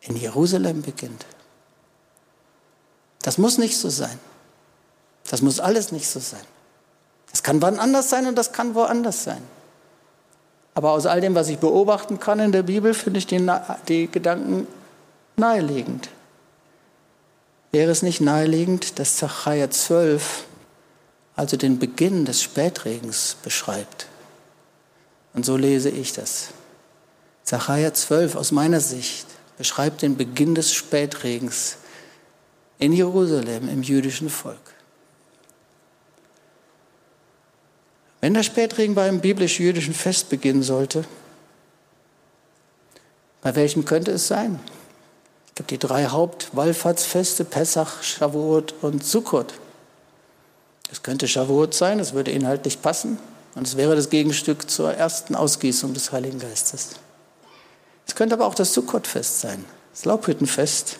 in 0.00 0.16
Jerusalem 0.16 0.82
beginnt. 0.82 1.26
Das 3.22 3.38
muss 3.38 3.56
nicht 3.56 3.76
so 3.76 3.88
sein. 3.88 4.18
Das 5.30 5.42
muss 5.42 5.60
alles 5.60 5.92
nicht 5.92 6.08
so 6.08 6.18
sein. 6.18 6.57
Das 7.30 7.42
kann 7.42 7.60
wann 7.62 7.78
anders 7.78 8.10
sein 8.10 8.26
und 8.26 8.36
das 8.36 8.52
kann 8.52 8.74
woanders 8.74 9.24
sein. 9.24 9.42
Aber 10.74 10.92
aus 10.92 11.06
all 11.06 11.20
dem, 11.20 11.34
was 11.34 11.48
ich 11.48 11.58
beobachten 11.58 12.20
kann 12.20 12.38
in 12.38 12.52
der 12.52 12.62
Bibel, 12.62 12.94
finde 12.94 13.18
ich 13.18 13.26
die, 13.26 13.44
die 13.88 14.10
Gedanken 14.10 14.66
naheliegend. 15.36 16.08
Wäre 17.72 17.90
es 17.90 18.02
nicht 18.02 18.20
naheliegend, 18.20 18.98
dass 18.98 19.16
Zachariah 19.16 19.70
12 19.70 20.44
also 21.36 21.56
den 21.56 21.78
Beginn 21.78 22.24
des 22.24 22.42
Spätregens 22.42 23.36
beschreibt? 23.42 24.06
Und 25.34 25.44
so 25.44 25.56
lese 25.56 25.90
ich 25.90 26.12
das. 26.12 26.48
Zachariah 27.44 27.92
12 27.92 28.36
aus 28.36 28.52
meiner 28.52 28.80
Sicht 28.80 29.26
beschreibt 29.56 30.02
den 30.02 30.16
Beginn 30.16 30.54
des 30.54 30.72
Spätregens 30.72 31.78
in 32.78 32.92
Jerusalem 32.92 33.68
im 33.68 33.82
jüdischen 33.82 34.30
Volk. 34.30 34.74
Wenn 38.20 38.34
der 38.34 38.42
Spätregen 38.42 38.94
bei 38.94 39.06
einem 39.06 39.20
biblisch-jüdischen 39.20 39.94
Fest 39.94 40.28
beginnen 40.28 40.62
sollte, 40.62 41.04
bei 43.40 43.54
welchem 43.54 43.84
könnte 43.84 44.10
es 44.10 44.26
sein? 44.26 44.58
Es 45.48 45.54
gibt 45.54 45.70
die 45.70 45.78
drei 45.78 46.06
Hauptwallfahrtsfeste, 46.06 47.44
Pessach, 47.44 48.02
Shavuot 48.02 48.74
und 48.82 49.04
Sukkot. 49.04 49.54
Es 50.90 51.02
könnte 51.02 51.28
Shavuot 51.28 51.74
sein, 51.74 52.00
es 52.00 52.12
würde 52.12 52.30
inhaltlich 52.30 52.82
passen 52.82 53.18
und 53.54 53.66
es 53.66 53.76
wäre 53.76 53.94
das 53.94 54.10
Gegenstück 54.10 54.68
zur 54.68 54.94
ersten 54.94 55.34
Ausgießung 55.34 55.94
des 55.94 56.12
Heiligen 56.12 56.40
Geistes. 56.40 56.90
Es 58.06 58.14
könnte 58.14 58.34
aber 58.34 58.46
auch 58.46 58.54
das 58.54 58.72
Sukkot-Fest 58.74 59.40
sein, 59.40 59.64
das 59.92 60.04
Laubhüttenfest. 60.04 60.98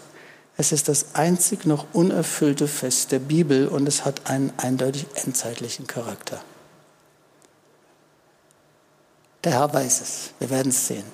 Es 0.57 0.73
ist 0.73 0.89
das 0.89 1.15
einzig 1.15 1.65
noch 1.65 1.87
unerfüllte 1.93 2.69
Fest 2.69 3.13
der 3.13 3.21
Bibel 3.21 3.67
und 3.67 3.89
es 3.89 4.05
hat 4.05 4.29
einen 4.29 4.53
eindeutig 4.57 5.07
endzeitlichen 5.15 5.87
Charakter. 5.87 6.41
Der 9.45 9.53
Herr 9.53 9.73
weiß 9.73 10.01
es. 10.01 10.31
Wir 10.39 10.51
werden 10.51 10.71
es 10.71 10.87
sehen. 10.87 11.05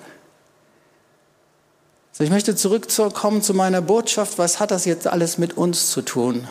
So, 2.12 2.24
ich 2.24 2.30
möchte 2.30 2.54
zurückkommen 2.54 3.42
zu 3.42 3.54
meiner 3.54 3.82
Botschaft. 3.82 4.38
Was 4.38 4.60
hat 4.60 4.70
das 4.70 4.84
jetzt 4.84 5.06
alles 5.06 5.37
mit 5.37 5.56
uns 5.56 5.90
zu 5.90 6.00
tun? 6.02 6.46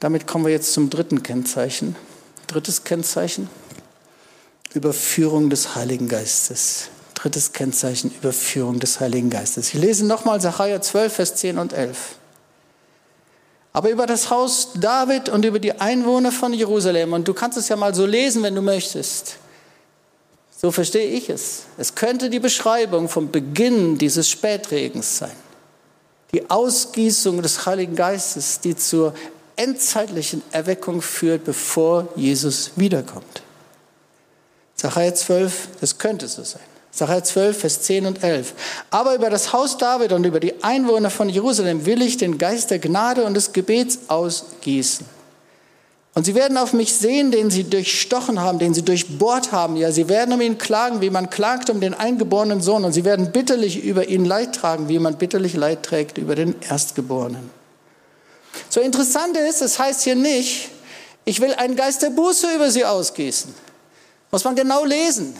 Damit 0.00 0.26
kommen 0.26 0.44
wir 0.44 0.52
jetzt 0.52 0.72
zum 0.72 0.88
dritten 0.88 1.22
Kennzeichen. 1.22 1.96
Drittes 2.46 2.84
Kennzeichen. 2.84 3.48
Überführung 4.72 5.50
des 5.50 5.74
Heiligen 5.74 6.08
Geistes. 6.08 6.90
Drittes 7.14 7.52
Kennzeichen, 7.52 8.12
Überführung 8.20 8.80
des 8.80 9.00
Heiligen 9.00 9.30
Geistes. 9.30 9.68
Ich 9.68 9.80
lese 9.80 10.04
nochmal 10.04 10.40
Sacharja 10.40 10.80
12, 10.80 11.12
Vers 11.12 11.34
10 11.36 11.58
und 11.58 11.72
11. 11.72 12.16
Aber 13.72 13.90
über 13.90 14.06
das 14.06 14.30
Haus 14.30 14.70
David 14.74 15.28
und 15.28 15.44
über 15.44 15.58
die 15.58 15.80
Einwohner 15.80 16.32
von 16.32 16.52
Jerusalem, 16.52 17.12
und 17.12 17.26
du 17.26 17.34
kannst 17.34 17.56
es 17.56 17.68
ja 17.68 17.76
mal 17.76 17.94
so 17.94 18.04
lesen, 18.04 18.42
wenn 18.42 18.54
du 18.54 18.62
möchtest, 18.62 19.36
so 20.64 20.70
verstehe 20.70 21.08
ich 21.08 21.28
es. 21.28 21.64
Es 21.76 21.94
könnte 21.94 22.30
die 22.30 22.40
Beschreibung 22.40 23.10
vom 23.10 23.30
Beginn 23.30 23.98
dieses 23.98 24.30
Spätregens 24.30 25.18
sein. 25.18 25.36
Die 26.32 26.48
Ausgießung 26.48 27.42
des 27.42 27.66
Heiligen 27.66 27.94
Geistes, 27.94 28.60
die 28.60 28.74
zur 28.74 29.12
endzeitlichen 29.56 30.42
Erweckung 30.52 31.02
führt, 31.02 31.44
bevor 31.44 32.08
Jesus 32.16 32.70
wiederkommt. 32.76 33.42
Sacharja 34.76 35.14
12, 35.14 35.68
das 35.82 35.98
könnte 35.98 36.28
so 36.28 36.42
sein. 36.42 36.62
Sacharja 36.92 37.24
12, 37.24 37.60
Vers 37.60 37.82
10 37.82 38.06
und 38.06 38.24
11. 38.24 38.54
Aber 38.88 39.14
über 39.14 39.28
das 39.28 39.52
Haus 39.52 39.76
David 39.76 40.12
und 40.12 40.24
über 40.24 40.40
die 40.40 40.64
Einwohner 40.64 41.10
von 41.10 41.28
Jerusalem 41.28 41.84
will 41.84 42.00
ich 42.00 42.16
den 42.16 42.38
Geist 42.38 42.70
der 42.70 42.78
Gnade 42.78 43.24
und 43.24 43.34
des 43.34 43.52
Gebets 43.52 43.98
ausgießen. 44.08 45.04
Und 46.14 46.24
sie 46.24 46.36
werden 46.36 46.56
auf 46.56 46.72
mich 46.72 46.94
sehen, 46.94 47.32
den 47.32 47.50
sie 47.50 47.64
durchstochen 47.64 48.40
haben, 48.40 48.60
den 48.60 48.72
sie 48.72 48.82
durchbohrt 48.82 49.50
haben. 49.50 49.76
Ja, 49.76 49.90
sie 49.90 50.08
werden 50.08 50.32
um 50.32 50.40
ihn 50.40 50.58
klagen, 50.58 51.00
wie 51.00 51.10
man 51.10 51.28
klagt 51.28 51.70
um 51.70 51.80
den 51.80 51.92
eingeborenen 51.92 52.60
Sohn. 52.60 52.84
Und 52.84 52.92
sie 52.92 53.04
werden 53.04 53.32
bitterlich 53.32 53.82
über 53.82 54.08
ihn 54.08 54.24
Leid 54.24 54.54
tragen, 54.54 54.88
wie 54.88 55.00
man 55.00 55.18
bitterlich 55.18 55.54
Leid 55.54 55.82
trägt 55.82 56.18
über 56.18 56.36
den 56.36 56.54
Erstgeborenen. 56.68 57.50
So 58.68 58.80
interessant 58.80 59.36
ist, 59.36 59.60
es 59.60 59.80
heißt 59.80 60.02
hier 60.02 60.14
nicht, 60.14 60.70
ich 61.24 61.40
will 61.40 61.52
einen 61.54 61.74
Geist 61.74 62.02
der 62.02 62.10
Buße 62.10 62.54
über 62.54 62.70
sie 62.70 62.84
ausgießen. 62.84 63.52
Muss 64.30 64.44
man 64.44 64.54
genau 64.54 64.84
lesen. 64.84 65.34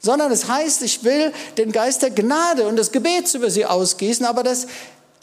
Sondern 0.00 0.32
es 0.32 0.48
heißt, 0.48 0.82
ich 0.82 1.04
will 1.04 1.32
den 1.56 1.70
Geist 1.70 2.02
der 2.02 2.10
Gnade 2.10 2.66
und 2.66 2.76
des 2.76 2.90
Gebets 2.90 3.34
über 3.34 3.50
sie 3.50 3.64
ausgießen, 3.64 4.26
aber 4.26 4.42
das 4.42 4.66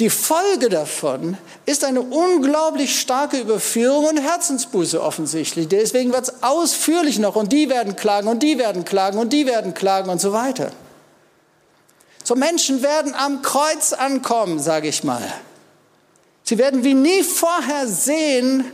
die 0.02 0.10
Folge 0.10 0.70
davon 0.70 1.38
ist 1.68 1.84
eine 1.84 2.02
unglaublich 2.02 3.00
starke 3.00 3.38
Überführung 3.38 4.08
und 4.08 4.18
Herzensbuße 4.18 5.00
offensichtlich. 5.00 5.68
Deswegen 5.68 6.12
wird 6.12 6.24
es 6.24 6.42
ausführlich 6.42 7.20
noch 7.20 7.36
und 7.36 7.52
die 7.54 7.70
werden 7.70 7.96
klagen 7.96 8.28
und 8.28 8.42
die 8.42 8.58
werden 8.58 8.84
klagen 8.84 9.20
und 9.20 9.32
die 9.32 9.46
werden 9.46 9.76
klagen 9.76 10.10
und 10.10 10.20
so 10.20 10.34
weiter. 10.34 10.72
So 12.24 12.34
Menschen 12.34 12.82
werden 12.82 13.14
am 13.14 13.44
Kreuz 13.44 13.94
ankommen, 13.94 14.60
sage 14.60 14.88
ich 14.88 15.04
mal. 15.04 15.22
Sie 16.46 16.58
werden 16.58 16.84
wie 16.84 16.96
nie 16.96 17.22
vorher 17.22 17.88
sehen, 17.88 18.72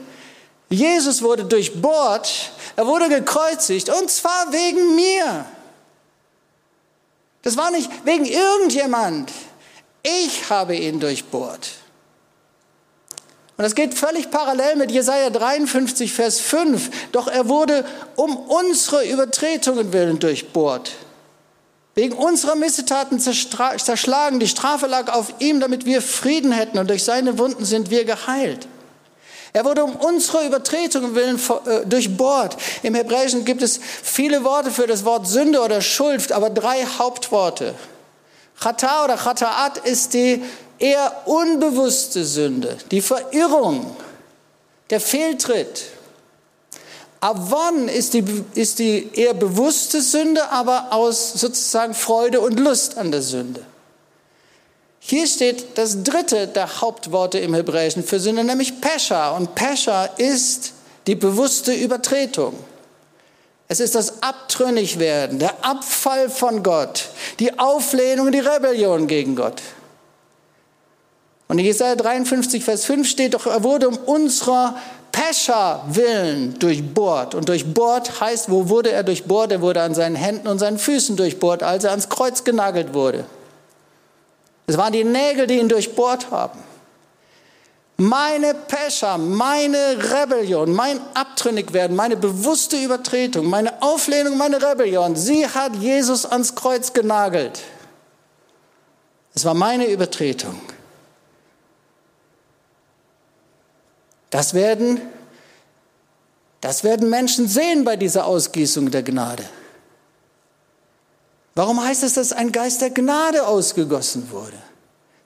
Jesus 0.69 1.21
wurde 1.21 1.43
durchbohrt, 1.43 2.51
er 2.77 2.87
wurde 2.87 3.09
gekreuzigt 3.09 3.89
und 3.89 4.09
zwar 4.09 4.53
wegen 4.53 4.95
mir. 4.95 5.45
Das 7.41 7.57
war 7.57 7.69
nicht 7.69 7.91
wegen 8.05 8.23
irgendjemand. 8.23 9.29
Ich 10.07 10.49
habe 10.49 10.75
ihn 10.75 10.99
durchbohrt. 10.99 11.71
Und 13.57 13.63
das 13.63 13.75
geht 13.75 13.95
völlig 13.95 14.29
parallel 14.29 14.75
mit 14.75 14.91
Jesaja 14.91 15.31
53, 15.31 16.13
Vers 16.13 16.39
5. 16.39 17.11
Doch 17.11 17.27
er 17.27 17.49
wurde 17.49 17.83
um 18.15 18.37
unsere 18.37 19.03
Übertretungen 19.05 19.91
willen 19.91 20.19
durchbohrt. 20.19 20.91
Wegen 21.95 22.13
unserer 22.13 22.55
Missetaten 22.55 23.19
zerschlagen. 23.19 24.39
Die 24.39 24.47
Strafe 24.47 24.85
lag 24.85 25.11
auf 25.11 25.33
ihm, 25.39 25.59
damit 25.59 25.85
wir 25.85 26.03
Frieden 26.03 26.51
hätten. 26.51 26.77
Und 26.77 26.89
durch 26.91 27.03
seine 27.03 27.39
Wunden 27.39 27.65
sind 27.65 27.89
wir 27.89 28.05
geheilt. 28.05 28.67
Er 29.53 29.65
wurde 29.65 29.83
um 29.83 29.95
unsere 29.95 30.45
Übertretungen 30.45 31.15
willen 31.15 31.39
äh, 31.65 31.85
durchbohrt. 31.87 32.57
Im 32.83 32.93
Hebräischen 32.93 33.43
gibt 33.43 33.63
es 33.63 33.79
viele 34.03 34.43
Worte 34.43 34.69
für 34.69 34.85
das 34.85 35.03
Wort 35.03 35.27
Sünde 35.27 35.59
oder 35.61 35.81
Schuld, 35.81 36.31
aber 36.31 36.51
drei 36.51 36.85
Hauptworte. 36.85 37.73
Chata 38.59 39.03
oder 39.05 39.17
Chataat 39.17 39.77
ist 39.79 40.13
die 40.13 40.43
eher 40.79 41.23
unbewusste 41.25 42.25
Sünde, 42.25 42.77
die 42.91 43.01
Verirrung, 43.01 43.95
der 44.89 44.99
Fehltritt. 44.99 45.83
Avon 47.19 47.87
ist 47.87 48.13
die, 48.13 48.23
ist 48.53 48.79
die 48.79 49.09
eher 49.13 49.33
bewusste 49.33 50.01
Sünde, 50.01 50.49
aber 50.51 50.91
aus 50.91 51.33
sozusagen 51.33 51.93
Freude 51.93 52.41
und 52.41 52.59
Lust 52.59 52.97
an 52.97 53.11
der 53.11 53.21
Sünde. 53.21 53.63
Hier 54.99 55.25
steht 55.25 55.77
das 55.77 56.03
dritte 56.03 56.47
der 56.47 56.81
Hauptworte 56.81 57.39
im 57.39 57.53
Hebräischen 57.53 58.03
für 58.03 58.19
Sünde, 58.19 58.43
nämlich 58.43 58.81
Pesha. 58.81 59.31
Und 59.37 59.55
Pesha 59.55 60.05
ist 60.17 60.73
die 61.07 61.15
bewusste 61.15 61.73
Übertretung. 61.73 62.53
Es 63.69 63.79
ist 63.79 63.95
das 63.95 64.21
Abtrünnigwerden, 64.21 65.39
der 65.39 65.65
Abfall 65.65 66.29
von 66.29 66.63
Gott, 66.63 67.09
die 67.39 67.57
Auflehnung, 67.57 68.31
die 68.31 68.39
Rebellion 68.39 69.07
gegen 69.07 69.35
Gott. 69.35 69.61
Und 71.47 71.59
in 71.59 71.65
Jesaja 71.65 71.95
53, 71.95 72.63
Vers 72.63 72.85
5 72.85 73.07
steht 73.07 73.33
doch, 73.33 73.45
er 73.45 73.63
wurde 73.63 73.87
um 73.87 73.97
unserer 73.97 74.75
Pescha 75.11 75.83
willen 75.87 76.59
durchbohrt. 76.59 77.35
Und 77.35 77.47
durchbohrt 77.47 78.19
heißt, 78.19 78.51
wo 78.51 78.69
wurde 78.69 78.91
er 78.91 79.03
durchbohrt? 79.03 79.51
Er 79.51 79.61
wurde 79.61 79.81
an 79.81 79.95
seinen 79.95 80.15
Händen 80.15 80.47
und 80.47 80.59
seinen 80.59 80.77
Füßen 80.77 81.15
durchbohrt, 81.15 81.63
als 81.63 81.85
er 81.85 81.91
ans 81.91 82.09
Kreuz 82.09 82.43
genagelt 82.43 82.93
wurde. 82.93 83.25
Es 84.67 84.77
waren 84.77 84.91
die 84.91 85.05
Nägel, 85.05 85.47
die 85.47 85.59
ihn 85.59 85.69
durchbohrt 85.69 86.29
haben. 86.29 86.59
Meine 87.99 88.53
Pescha, 88.53 89.17
meine 89.17 89.97
Rebellion, 90.13 90.71
mein 90.71 90.99
Abtrünnigwerden, 91.15 91.95
meine 91.95 92.15
bewusste 92.15 92.77
Übertretung, 92.77 93.47
meine 93.47 93.81
Auflehnung, 93.81 94.37
meine 94.37 94.61
Rebellion, 94.61 95.15
sie 95.15 95.47
hat 95.47 95.75
Jesus 95.75 96.23
ans 96.23 96.53
Kreuz 96.53 96.93
genagelt. 96.93 97.63
Es 99.33 99.45
war 99.45 99.55
meine 99.55 99.87
Übertretung. 99.87 100.61
Das 104.29 104.53
werden, 104.53 105.01
das 106.61 106.83
werden 106.83 107.09
Menschen 107.09 107.47
sehen 107.47 107.83
bei 107.83 107.95
dieser 107.95 108.27
Ausgießung 108.27 108.91
der 108.91 109.01
Gnade. 109.01 109.43
Warum 111.55 111.83
heißt 111.83 112.03
es, 112.03 112.13
dass 112.13 112.31
ein 112.31 112.51
Geist 112.51 112.81
der 112.81 112.91
Gnade 112.91 113.47
ausgegossen 113.47 114.29
wurde? 114.29 114.66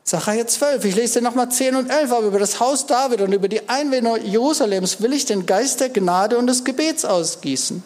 Sacharja 0.04 0.48
12, 0.48 0.86
ich 0.86 0.96
lese 0.96 1.20
dir 1.20 1.26
nochmal 1.26 1.50
10 1.50 1.76
und 1.76 1.90
11, 1.90 2.12
aber 2.12 2.28
über 2.28 2.40
das 2.40 2.60
Haus 2.60 2.86
David 2.88 3.22
und 3.22 3.34
über 3.34 3.48
die 3.48 3.70
Einwohner 3.70 4.18
Jerusalems 4.18 5.02
will 5.02 5.14
ich 5.14 5.26
den 5.26 5.46
Geist 5.46 5.80
der 5.80 5.90
Gnade 5.90 6.38
und 6.38 6.48
des 6.48 6.64
Gebets 6.64 7.06
ausgießen. 7.06 7.84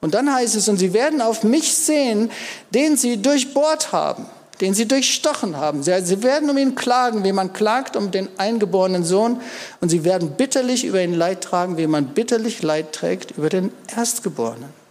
Und 0.00 0.12
dann 0.12 0.30
heißt 0.30 0.54
es, 0.56 0.68
und 0.68 0.76
sie 0.76 0.92
werden 0.92 1.22
auf 1.22 1.44
mich 1.44 1.74
sehen, 1.74 2.30
den 2.74 2.98
sie 2.98 3.22
durchbohrt 3.22 3.92
haben, 3.92 4.26
den 4.60 4.74
sie 4.74 4.86
durchstochen 4.86 5.56
haben. 5.56 5.82
Sie 5.82 6.22
werden 6.22 6.50
um 6.50 6.58
ihn 6.58 6.74
klagen, 6.74 7.24
wie 7.24 7.32
man 7.32 7.54
klagt 7.54 7.96
um 7.96 8.10
den 8.10 8.28
eingeborenen 8.36 9.02
Sohn. 9.02 9.40
Und 9.80 9.88
sie 9.88 10.04
werden 10.04 10.32
bitterlich 10.32 10.84
über 10.84 11.02
ihn 11.02 11.14
Leid 11.14 11.40
tragen, 11.40 11.78
wie 11.78 11.86
man 11.86 12.08
bitterlich 12.08 12.62
Leid 12.62 12.92
trägt 12.92 13.30
über 13.38 13.48
den 13.48 13.72
Erstgeborenen. 13.96 14.83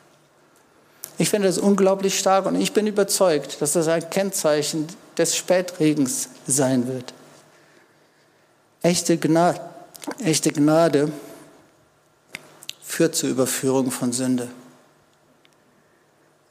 Ich 1.18 1.30
finde 1.30 1.48
das 1.48 1.58
unglaublich 1.58 2.18
stark 2.18 2.46
und 2.46 2.60
ich 2.60 2.74
bin 2.74 2.88
überzeugt, 2.88 3.62
dass 3.62 3.74
das 3.74 3.88
ein 3.88 4.10
Kennzeichen 4.10 4.88
des 5.18 5.36
Spätregens 5.36 6.30
sein 6.48 6.88
wird. 6.88 7.14
Echte 8.82 9.18
Gnade, 9.18 9.62
echte 10.20 10.52
Gnade 10.52 11.12
führt 12.84 13.16
zur 13.16 13.30
Überführung 13.30 13.92
von 13.92 14.12
Sünde. 14.12 14.50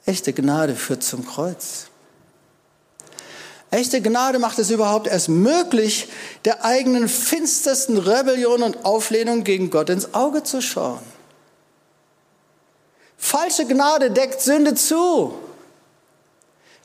Echte 0.05 0.33
Gnade 0.33 0.75
führt 0.75 1.03
zum 1.03 1.25
Kreuz. 1.25 1.87
Echte 3.69 4.01
Gnade 4.01 4.39
macht 4.39 4.59
es 4.59 4.69
überhaupt 4.69 5.07
erst 5.07 5.29
möglich, 5.29 6.09
der 6.45 6.63
eigenen 6.63 7.09
finstersten 7.09 7.97
Rebellion 7.97 8.61
und 8.61 8.85
Auflehnung 8.85 9.43
gegen 9.43 9.69
Gott 9.69 9.89
ins 9.89 10.13
Auge 10.13 10.43
zu 10.43 10.61
schauen. 10.61 10.99
Falsche 13.23 13.65
Gnade 13.65 14.11
deckt 14.11 14.41
Sünde 14.41 14.75
zu. 14.75 15.33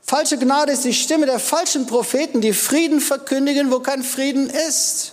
Falsche 0.01 0.37
Gnade 0.37 0.71
ist 0.71 0.85
die 0.85 0.93
Stimme 0.93 1.25
der 1.25 1.37
falschen 1.37 1.85
Propheten, 1.85 2.39
die 2.39 2.53
Frieden 2.53 3.01
verkündigen, 3.01 3.71
wo 3.71 3.81
kein 3.81 4.03
Frieden 4.03 4.49
ist. 4.49 5.11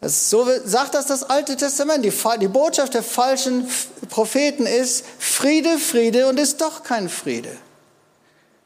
Das, 0.00 0.30
so 0.30 0.48
sagt 0.64 0.94
das 0.94 1.06
das 1.06 1.24
Alte 1.24 1.56
Testament. 1.56 2.06
Die, 2.06 2.12
die 2.40 2.48
Botschaft 2.48 2.94
der 2.94 3.02
falschen 3.02 3.68
Propheten 4.08 4.64
ist 4.64 5.04
Friede, 5.18 5.78
Friede 5.78 6.26
und 6.26 6.40
ist 6.40 6.62
doch 6.62 6.82
kein 6.82 7.10
Friede. 7.10 7.54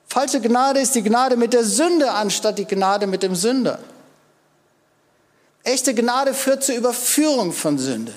Falsche 0.06 0.40
Gnade 0.40 0.78
ist 0.78 0.94
die 0.94 1.02
Gnade 1.02 1.36
mit 1.36 1.54
der 1.54 1.64
Sünde 1.64 2.12
anstatt 2.12 2.56
die 2.58 2.66
Gnade 2.66 3.08
mit 3.08 3.24
dem 3.24 3.34
Sünder. 3.34 3.80
Echte 5.64 5.92
Gnade 5.92 6.34
führt 6.34 6.62
zur 6.62 6.76
Überführung 6.76 7.52
von 7.52 7.78
Sünde. 7.78 8.14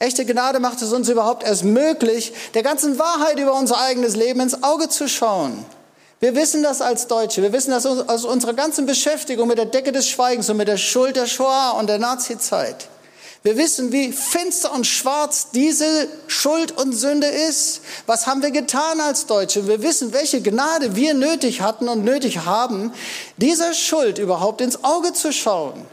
Echte 0.00 0.24
Gnade 0.24 0.60
macht 0.60 0.80
es 0.80 0.94
uns 0.94 1.10
überhaupt 1.10 1.44
erst 1.44 1.62
möglich, 1.62 2.32
der 2.54 2.62
ganzen 2.62 2.98
Wahrheit 2.98 3.38
über 3.38 3.52
unser 3.52 3.78
eigenes 3.78 4.16
Leben 4.16 4.40
ins 4.40 4.62
Auge 4.62 4.88
zu 4.88 5.08
schauen. 5.08 5.66
Wir 6.20 6.34
wissen 6.34 6.62
das 6.62 6.80
als 6.80 7.06
Deutsche. 7.06 7.42
Wir 7.42 7.52
wissen 7.52 7.70
das 7.70 7.84
aus 7.84 8.24
unserer 8.24 8.54
ganzen 8.54 8.86
Beschäftigung 8.86 9.46
mit 9.46 9.58
der 9.58 9.66
Decke 9.66 9.92
des 9.92 10.08
Schweigens 10.08 10.48
und 10.48 10.56
mit 10.56 10.68
der 10.68 10.78
Schuld 10.78 11.16
der 11.16 11.26
Shoah 11.26 11.76
und 11.78 11.86
der 11.88 11.98
Nazizeit. 11.98 12.88
Wir 13.42 13.58
wissen, 13.58 13.92
wie 13.92 14.10
finster 14.12 14.72
und 14.72 14.86
schwarz 14.86 15.48
diese 15.52 16.08
Schuld 16.28 16.72
und 16.72 16.94
Sünde 16.94 17.26
ist. 17.26 17.82
Was 18.06 18.26
haben 18.26 18.42
wir 18.42 18.52
getan 18.52 19.00
als 19.02 19.26
Deutsche? 19.26 19.66
Wir 19.66 19.82
wissen, 19.82 20.14
welche 20.14 20.40
Gnade 20.40 20.96
wir 20.96 21.12
nötig 21.12 21.60
hatten 21.60 21.90
und 21.90 22.04
nötig 22.04 22.46
haben, 22.46 22.92
dieser 23.36 23.74
Schuld 23.74 24.18
überhaupt 24.18 24.62
ins 24.62 24.82
Auge 24.82 25.12
zu 25.12 25.30
schauen. 25.30 25.86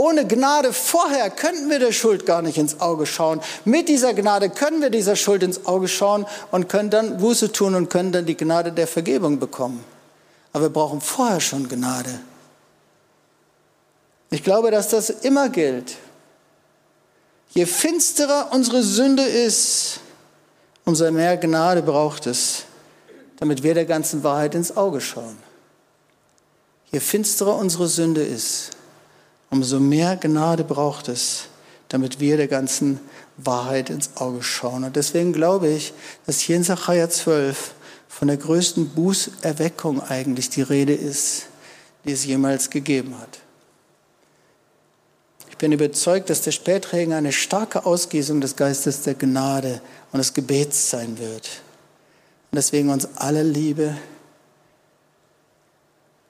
Ohne 0.00 0.26
Gnade 0.26 0.72
vorher 0.72 1.28
könnten 1.28 1.68
wir 1.68 1.78
der 1.78 1.92
Schuld 1.92 2.24
gar 2.24 2.40
nicht 2.40 2.56
ins 2.56 2.80
Auge 2.80 3.04
schauen. 3.04 3.42
Mit 3.66 3.90
dieser 3.90 4.14
Gnade 4.14 4.48
können 4.48 4.80
wir 4.80 4.88
dieser 4.88 5.14
Schuld 5.14 5.42
ins 5.42 5.66
Auge 5.66 5.88
schauen 5.88 6.24
und 6.50 6.70
können 6.70 6.88
dann 6.88 7.18
Buße 7.18 7.52
tun 7.52 7.74
und 7.74 7.90
können 7.90 8.10
dann 8.10 8.24
die 8.24 8.34
Gnade 8.34 8.72
der 8.72 8.86
Vergebung 8.86 9.38
bekommen. 9.38 9.84
Aber 10.54 10.64
wir 10.64 10.70
brauchen 10.70 11.02
vorher 11.02 11.40
schon 11.40 11.68
Gnade. 11.68 12.18
Ich 14.30 14.42
glaube, 14.42 14.70
dass 14.70 14.88
das 14.88 15.10
immer 15.10 15.50
gilt. 15.50 15.98
Je 17.50 17.66
finsterer 17.66 18.48
unsere 18.52 18.82
Sünde 18.82 19.24
ist, 19.24 20.00
umso 20.86 21.10
mehr 21.10 21.36
Gnade 21.36 21.82
braucht 21.82 22.26
es, 22.26 22.62
damit 23.36 23.62
wir 23.62 23.74
der 23.74 23.84
ganzen 23.84 24.24
Wahrheit 24.24 24.54
ins 24.54 24.74
Auge 24.78 25.02
schauen. 25.02 25.36
Je 26.90 27.00
finsterer 27.00 27.54
unsere 27.54 27.86
Sünde 27.86 28.22
ist, 28.22 28.70
umso 29.50 29.80
mehr 29.80 30.16
Gnade 30.16 30.64
braucht 30.64 31.08
es, 31.08 31.44
damit 31.88 32.20
wir 32.20 32.36
der 32.36 32.48
ganzen 32.48 33.00
Wahrheit 33.36 33.90
ins 33.90 34.16
Auge 34.16 34.42
schauen. 34.42 34.84
Und 34.84 34.96
deswegen 34.96 35.32
glaube 35.32 35.68
ich, 35.68 35.92
dass 36.26 36.40
hier 36.40 36.56
in 36.56 36.64
Sacharja 36.64 37.10
12 37.10 37.74
von 38.08 38.28
der 38.28 38.36
größten 38.36 38.90
Bußerweckung 38.90 40.02
eigentlich 40.02 40.50
die 40.50 40.62
Rede 40.62 40.94
ist, 40.94 41.46
die 42.04 42.12
es 42.12 42.24
jemals 42.24 42.70
gegeben 42.70 43.18
hat. 43.18 43.40
Ich 45.48 45.56
bin 45.56 45.72
überzeugt, 45.72 46.30
dass 46.30 46.42
der 46.42 46.52
Spätregen 46.52 47.12
eine 47.12 47.32
starke 47.32 47.84
Ausgießung 47.84 48.40
des 48.40 48.56
Geistes 48.56 49.02
der 49.02 49.14
Gnade 49.14 49.82
und 50.12 50.18
des 50.18 50.32
Gebets 50.32 50.90
sein 50.90 51.18
wird. 51.18 51.48
Und 52.50 52.56
deswegen 52.56 52.90
uns 52.90 53.08
alle 53.16 53.42
Liebe 53.42 53.96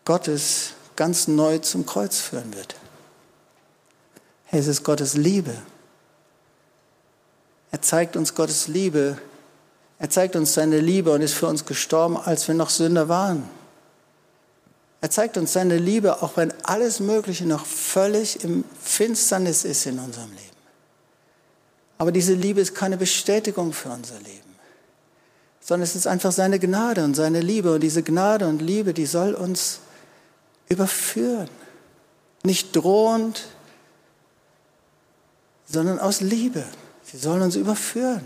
Gottes 0.04 0.70
ganz 0.96 1.28
neu 1.28 1.58
zum 1.58 1.86
Kreuz 1.86 2.18
führen 2.18 2.52
wird. 2.54 2.74
Es 4.52 4.66
ist 4.66 4.82
Gottes 4.82 5.14
Liebe. 5.14 5.54
Er 7.70 7.82
zeigt 7.82 8.16
uns 8.16 8.34
Gottes 8.34 8.68
Liebe. 8.68 9.16
Er 9.98 10.10
zeigt 10.10 10.34
uns 10.34 10.54
seine 10.54 10.80
Liebe 10.80 11.12
und 11.12 11.20
ist 11.20 11.34
für 11.34 11.46
uns 11.46 11.64
gestorben, 11.64 12.16
als 12.16 12.48
wir 12.48 12.54
noch 12.54 12.70
Sünder 12.70 13.08
waren. 13.08 13.48
Er 15.02 15.10
zeigt 15.10 15.36
uns 15.36 15.52
seine 15.52 15.78
Liebe, 15.78 16.22
auch 16.22 16.36
wenn 16.36 16.52
alles 16.64 17.00
Mögliche 17.00 17.46
noch 17.46 17.64
völlig 17.64 18.44
im 18.44 18.64
Finsternis 18.82 19.64
ist 19.64 19.86
in 19.86 19.98
unserem 19.98 20.30
Leben. 20.30 20.44
Aber 21.96 22.12
diese 22.12 22.34
Liebe 22.34 22.60
ist 22.60 22.74
keine 22.74 22.96
Bestätigung 22.96 23.72
für 23.72 23.90
unser 23.90 24.18
Leben, 24.18 24.56
sondern 25.60 25.84
es 25.84 25.94
ist 25.94 26.06
einfach 26.06 26.32
seine 26.32 26.58
Gnade 26.58 27.04
und 27.04 27.14
seine 27.14 27.40
Liebe. 27.40 27.74
Und 27.74 27.82
diese 27.82 28.02
Gnade 28.02 28.48
und 28.48 28.60
Liebe, 28.60 28.94
die 28.94 29.06
soll 29.06 29.34
uns 29.34 29.80
überführen. 30.68 31.48
Nicht 32.42 32.74
drohend, 32.74 33.48
sondern 35.70 35.98
aus 35.98 36.20
Liebe. 36.20 36.64
Sie 37.04 37.18
sollen 37.18 37.42
uns 37.42 37.56
überführen. 37.56 38.24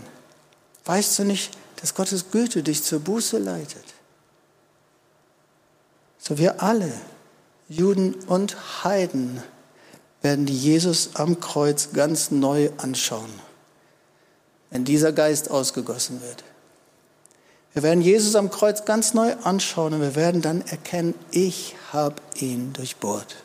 Weißt 0.85 1.19
du 1.19 1.23
nicht, 1.23 1.51
dass 1.81 1.93
Gottes 1.93 2.31
Güte 2.31 2.63
dich 2.63 2.83
zur 2.83 2.99
Buße 2.99 3.37
leitet? 3.37 3.83
So 6.17 6.37
wir 6.37 6.63
alle, 6.63 6.91
Juden 7.69 8.15
und 8.27 8.83
Heiden, 8.83 9.41
werden 10.21 10.47
Jesus 10.47 11.11
am 11.13 11.39
Kreuz 11.39 11.89
ganz 11.93 12.31
neu 12.31 12.71
anschauen, 12.77 13.29
wenn 14.71 14.83
dieser 14.83 15.11
Geist 15.11 15.51
ausgegossen 15.51 16.19
wird. 16.21 16.43
Wir 17.73 17.83
werden 17.83 18.01
Jesus 18.01 18.35
am 18.35 18.49
Kreuz 18.49 18.85
ganz 18.85 19.13
neu 19.13 19.35
anschauen 19.43 19.93
und 19.93 20.01
wir 20.01 20.15
werden 20.15 20.41
dann 20.41 20.61
erkennen, 20.61 21.13
ich 21.29 21.75
habe 21.93 22.15
ihn 22.35 22.73
durchbohrt. 22.73 23.35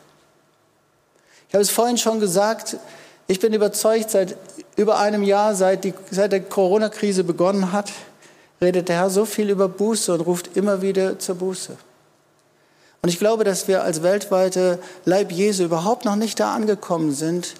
Ich 1.48 1.54
habe 1.54 1.62
es 1.62 1.70
vorhin 1.70 1.98
schon 1.98 2.20
gesagt, 2.20 2.76
ich 3.30 3.38
bin 3.38 3.52
überzeugt, 3.52 4.10
seit 4.10 4.36
über 4.76 4.98
einem 4.98 5.22
Jahr, 5.22 5.54
seit, 5.54 5.84
die, 5.84 5.94
seit 6.10 6.32
der 6.32 6.40
Corona-Krise 6.40 7.22
begonnen 7.22 7.70
hat, 7.70 7.92
redet 8.60 8.88
der 8.88 8.96
Herr 8.96 9.10
so 9.10 9.24
viel 9.24 9.50
über 9.50 9.68
Buße 9.68 10.12
und 10.12 10.22
ruft 10.22 10.56
immer 10.56 10.82
wieder 10.82 11.16
zur 11.20 11.36
Buße. 11.36 11.76
Und 13.02 13.08
ich 13.08 13.20
glaube, 13.20 13.44
dass 13.44 13.68
wir 13.68 13.84
als 13.84 14.02
weltweite 14.02 14.80
Leib 15.04 15.30
Jesu 15.30 15.62
überhaupt 15.62 16.06
noch 16.06 16.16
nicht 16.16 16.40
da 16.40 16.52
angekommen 16.52 17.12
sind, 17.12 17.54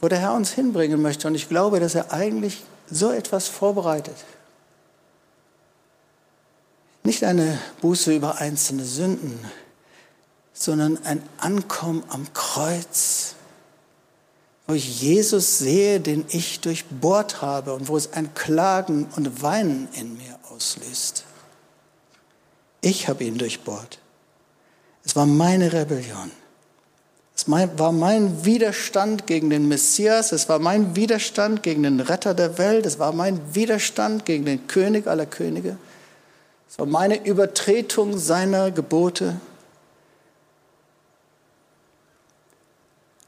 wo 0.00 0.06
der 0.06 0.18
Herr 0.18 0.34
uns 0.34 0.52
hinbringen 0.52 1.02
möchte. 1.02 1.26
Und 1.26 1.34
ich 1.34 1.48
glaube, 1.48 1.80
dass 1.80 1.96
er 1.96 2.12
eigentlich 2.12 2.62
so 2.88 3.10
etwas 3.10 3.48
vorbereitet. 3.48 4.14
Nicht 7.02 7.24
eine 7.24 7.58
Buße 7.80 8.14
über 8.14 8.38
einzelne 8.38 8.84
Sünden, 8.84 9.40
sondern 10.52 11.04
ein 11.04 11.20
Ankommen 11.38 12.04
am 12.10 12.32
Kreuz 12.32 13.35
wo 14.66 14.74
ich 14.74 15.00
Jesus 15.00 15.58
sehe, 15.58 16.00
den 16.00 16.24
ich 16.28 16.60
durchbohrt 16.60 17.40
habe 17.42 17.74
und 17.74 17.88
wo 17.88 17.96
es 17.96 18.12
ein 18.12 18.34
Klagen 18.34 19.06
und 19.16 19.42
Weinen 19.42 19.88
in 19.92 20.16
mir 20.16 20.38
auslöst. 20.50 21.24
Ich 22.80 23.08
habe 23.08 23.24
ihn 23.24 23.38
durchbohrt. 23.38 23.98
Es 25.04 25.14
war 25.14 25.26
meine 25.26 25.72
Rebellion. 25.72 26.30
Es 27.36 27.48
war 27.50 27.92
mein 27.92 28.44
Widerstand 28.44 29.26
gegen 29.26 29.50
den 29.50 29.68
Messias, 29.68 30.32
es 30.32 30.48
war 30.48 30.58
mein 30.58 30.96
Widerstand 30.96 31.62
gegen 31.62 31.82
den 31.82 32.00
Retter 32.00 32.32
der 32.32 32.56
Welt, 32.56 32.86
es 32.86 32.98
war 32.98 33.12
mein 33.12 33.54
Widerstand 33.54 34.24
gegen 34.24 34.46
den 34.46 34.66
König 34.66 35.06
aller 35.06 35.26
Könige. 35.26 35.76
Es 36.68 36.78
war 36.78 36.86
meine 36.86 37.24
Übertretung 37.24 38.18
seiner 38.18 38.70
Gebote. 38.70 39.36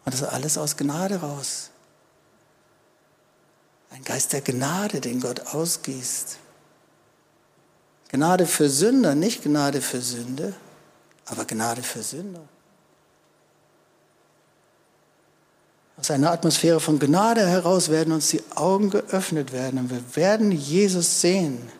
Und 0.08 0.14
das 0.14 0.22
ist 0.22 0.28
alles 0.28 0.56
aus 0.56 0.78
Gnade 0.78 1.16
raus. 1.16 1.68
Ein 3.90 4.02
Geist 4.04 4.32
der 4.32 4.40
Gnade, 4.40 5.02
den 5.02 5.20
Gott 5.20 5.52
ausgießt. 5.52 6.38
Gnade 8.10 8.46
für 8.46 8.70
Sünder, 8.70 9.14
nicht 9.14 9.42
Gnade 9.42 9.82
für 9.82 10.00
Sünde, 10.00 10.54
aber 11.26 11.44
Gnade 11.44 11.82
für 11.82 12.02
Sünder. 12.02 12.40
Aus 15.98 16.10
einer 16.10 16.32
Atmosphäre 16.32 16.80
von 16.80 16.98
Gnade 16.98 17.46
heraus 17.46 17.90
werden 17.90 18.14
uns 18.14 18.28
die 18.28 18.42
Augen 18.54 18.88
geöffnet 18.88 19.52
werden 19.52 19.78
und 19.78 19.90
wir 19.90 20.16
werden 20.16 20.52
Jesus 20.52 21.20
sehen. 21.20 21.70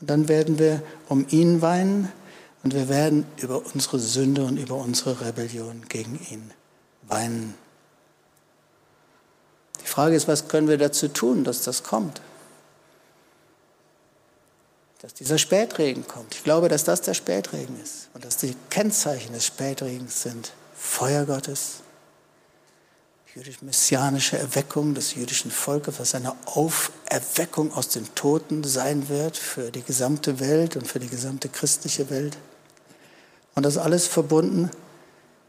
Und 0.00 0.10
dann 0.10 0.26
werden 0.26 0.58
wir 0.58 0.82
um 1.08 1.24
ihn 1.28 1.62
weinen 1.62 2.10
und 2.64 2.74
wir 2.74 2.88
werden 2.88 3.24
über 3.36 3.64
unsere 3.72 4.00
Sünde 4.00 4.44
und 4.46 4.56
über 4.56 4.74
unsere 4.74 5.20
Rebellion 5.20 5.82
gegen 5.88 6.18
ihn 6.28 6.50
weinen. 7.02 7.54
Die 9.98 10.00
Frage 10.00 10.14
ist, 10.14 10.28
was 10.28 10.46
können 10.46 10.68
wir 10.68 10.78
dazu 10.78 11.08
tun, 11.08 11.42
dass 11.42 11.62
das 11.62 11.82
kommt? 11.82 12.20
Dass 15.00 15.12
dieser 15.12 15.38
Spätregen 15.38 16.06
kommt. 16.06 16.36
Ich 16.36 16.44
glaube, 16.44 16.68
dass 16.68 16.84
das 16.84 17.00
der 17.00 17.14
Spätregen 17.14 17.74
ist 17.82 18.08
und 18.14 18.24
dass 18.24 18.36
die 18.36 18.54
Kennzeichen 18.70 19.32
des 19.32 19.44
Spätregens 19.44 20.22
sind 20.22 20.52
Feuer 20.76 21.24
Gottes, 21.24 21.80
jüdisch-messianische 23.34 24.38
Erweckung 24.38 24.94
des 24.94 25.16
jüdischen 25.16 25.50
Volkes, 25.50 25.98
was 25.98 26.14
eine 26.14 26.32
Auferweckung 26.44 27.74
aus 27.74 27.88
den 27.88 28.14
Toten 28.14 28.62
sein 28.62 29.08
wird 29.08 29.36
für 29.36 29.72
die 29.72 29.82
gesamte 29.82 30.38
Welt 30.38 30.76
und 30.76 30.86
für 30.86 31.00
die 31.00 31.08
gesamte 31.08 31.48
christliche 31.48 32.08
Welt. 32.08 32.38
Und 33.56 33.64
das 33.64 33.76
alles 33.76 34.06
verbunden 34.06 34.70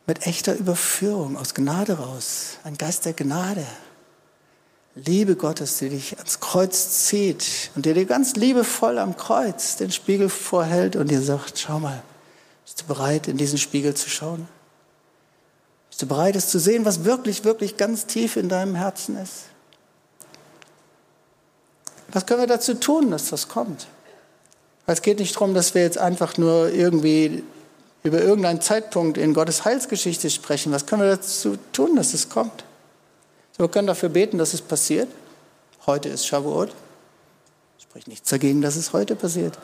mit 0.07 0.25
echter 0.25 0.55
Überführung 0.55 1.37
aus 1.37 1.53
Gnade 1.53 1.99
raus, 1.99 2.57
ein 2.63 2.79
Geist 2.79 3.05
der 3.05 3.13
Gnade. 3.13 3.67
Liebe 5.05 5.35
Gottes, 5.35 5.77
die 5.79 5.89
dich 5.89 6.17
ans 6.17 6.39
Kreuz 6.39 7.05
zieht 7.05 7.71
und 7.75 7.85
dir 7.85 7.93
dir 7.93 8.05
ganz 8.05 8.35
liebevoll 8.35 8.97
am 8.97 9.15
Kreuz 9.17 9.75
den 9.77 9.91
Spiegel 9.91 10.29
vorhält 10.29 10.95
und 10.95 11.09
dir 11.09 11.21
sagt, 11.21 11.59
schau 11.59 11.79
mal, 11.79 12.01
bist 12.65 12.81
du 12.81 12.85
bereit, 12.85 13.27
in 13.27 13.37
diesen 13.37 13.57
Spiegel 13.57 13.93
zu 13.93 14.09
schauen? 14.09 14.47
Bist 15.89 16.01
du 16.01 16.07
bereit, 16.07 16.35
es 16.35 16.49
zu 16.49 16.59
sehen, 16.59 16.85
was 16.85 17.03
wirklich, 17.03 17.43
wirklich 17.43 17.77
ganz 17.77 18.05
tief 18.05 18.35
in 18.35 18.49
deinem 18.49 18.75
Herzen 18.75 19.17
ist? 19.17 19.45
Was 22.11 22.25
können 22.25 22.41
wir 22.41 22.47
dazu 22.47 22.73
tun, 22.73 23.11
dass 23.11 23.29
das 23.29 23.47
kommt? 23.47 23.87
Es 24.87 25.01
geht 25.01 25.19
nicht 25.19 25.35
darum, 25.35 25.53
dass 25.53 25.75
wir 25.75 25.83
jetzt 25.83 25.97
einfach 25.97 26.37
nur 26.37 26.69
irgendwie 26.69 27.43
über 28.03 28.21
irgendeinen 28.21 28.61
Zeitpunkt 28.61 29.17
in 29.17 29.33
Gottes 29.33 29.65
Heilsgeschichte 29.65 30.29
sprechen. 30.29 30.71
Was 30.71 30.85
können 30.85 31.03
wir 31.03 31.09
dazu 31.09 31.57
tun, 31.73 31.95
dass 31.95 32.13
es 32.13 32.29
kommt? 32.29 32.63
Wir 33.59 33.67
können 33.67 33.87
dafür 33.87 34.07
beten, 34.07 34.37
dass 34.37 34.53
es 34.53 34.61
passiert. 34.61 35.09
Heute 35.85 36.07
ist 36.07 36.25
Shavuot. 36.25 36.73
Spricht 37.77 38.07
nichts 38.07 38.29
dagegen, 38.29 38.61
dass 38.61 38.77
es 38.77 38.93
heute 38.93 39.17
passiert. 39.17 39.59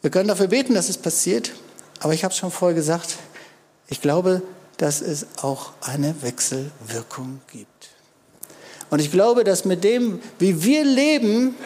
Wir 0.00 0.12
können 0.12 0.28
dafür 0.28 0.46
beten, 0.46 0.74
dass 0.74 0.88
es 0.88 0.96
passiert. 0.96 1.50
Aber 1.98 2.14
ich 2.14 2.22
habe 2.22 2.30
es 2.30 2.38
schon 2.38 2.52
vorher 2.52 2.76
gesagt, 2.76 3.16
ich 3.88 4.00
glaube, 4.00 4.42
dass 4.76 5.00
es 5.00 5.26
auch 5.42 5.72
eine 5.80 6.22
Wechselwirkung 6.22 7.40
gibt. 7.50 7.88
Und 8.90 9.00
ich 9.00 9.10
glaube, 9.10 9.42
dass 9.42 9.64
mit 9.64 9.82
dem, 9.82 10.22
wie 10.38 10.62
wir 10.62 10.84
leben, 10.84 11.56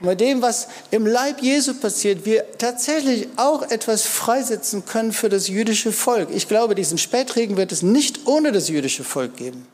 und 0.00 0.06
bei 0.06 0.14
dem, 0.14 0.40
was 0.40 0.68
im 0.90 1.06
Leib 1.06 1.42
Jesu 1.42 1.74
passiert, 1.74 2.24
wir 2.24 2.44
tatsächlich 2.56 3.28
auch 3.36 3.62
etwas 3.70 4.02
freisetzen 4.02 4.86
können 4.86 5.12
für 5.12 5.28
das 5.28 5.48
jüdische 5.48 5.92
Volk. 5.92 6.30
Ich 6.32 6.48
glaube, 6.48 6.74
diesen 6.74 6.96
Spätregen 6.96 7.58
wird 7.58 7.70
es 7.70 7.82
nicht 7.82 8.26
ohne 8.26 8.50
das 8.50 8.68
jüdische 8.68 9.04
Volk 9.04 9.36
geben, 9.36 9.66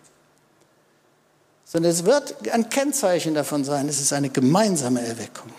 sondern 1.64 1.92
es 1.92 2.04
wird 2.04 2.34
ein 2.50 2.68
Kennzeichen 2.68 3.34
davon 3.34 3.62
sein, 3.64 3.88
es 3.88 4.00
ist 4.00 4.12
eine 4.12 4.30
gemeinsame 4.30 5.00
Erweckung. 5.00 5.52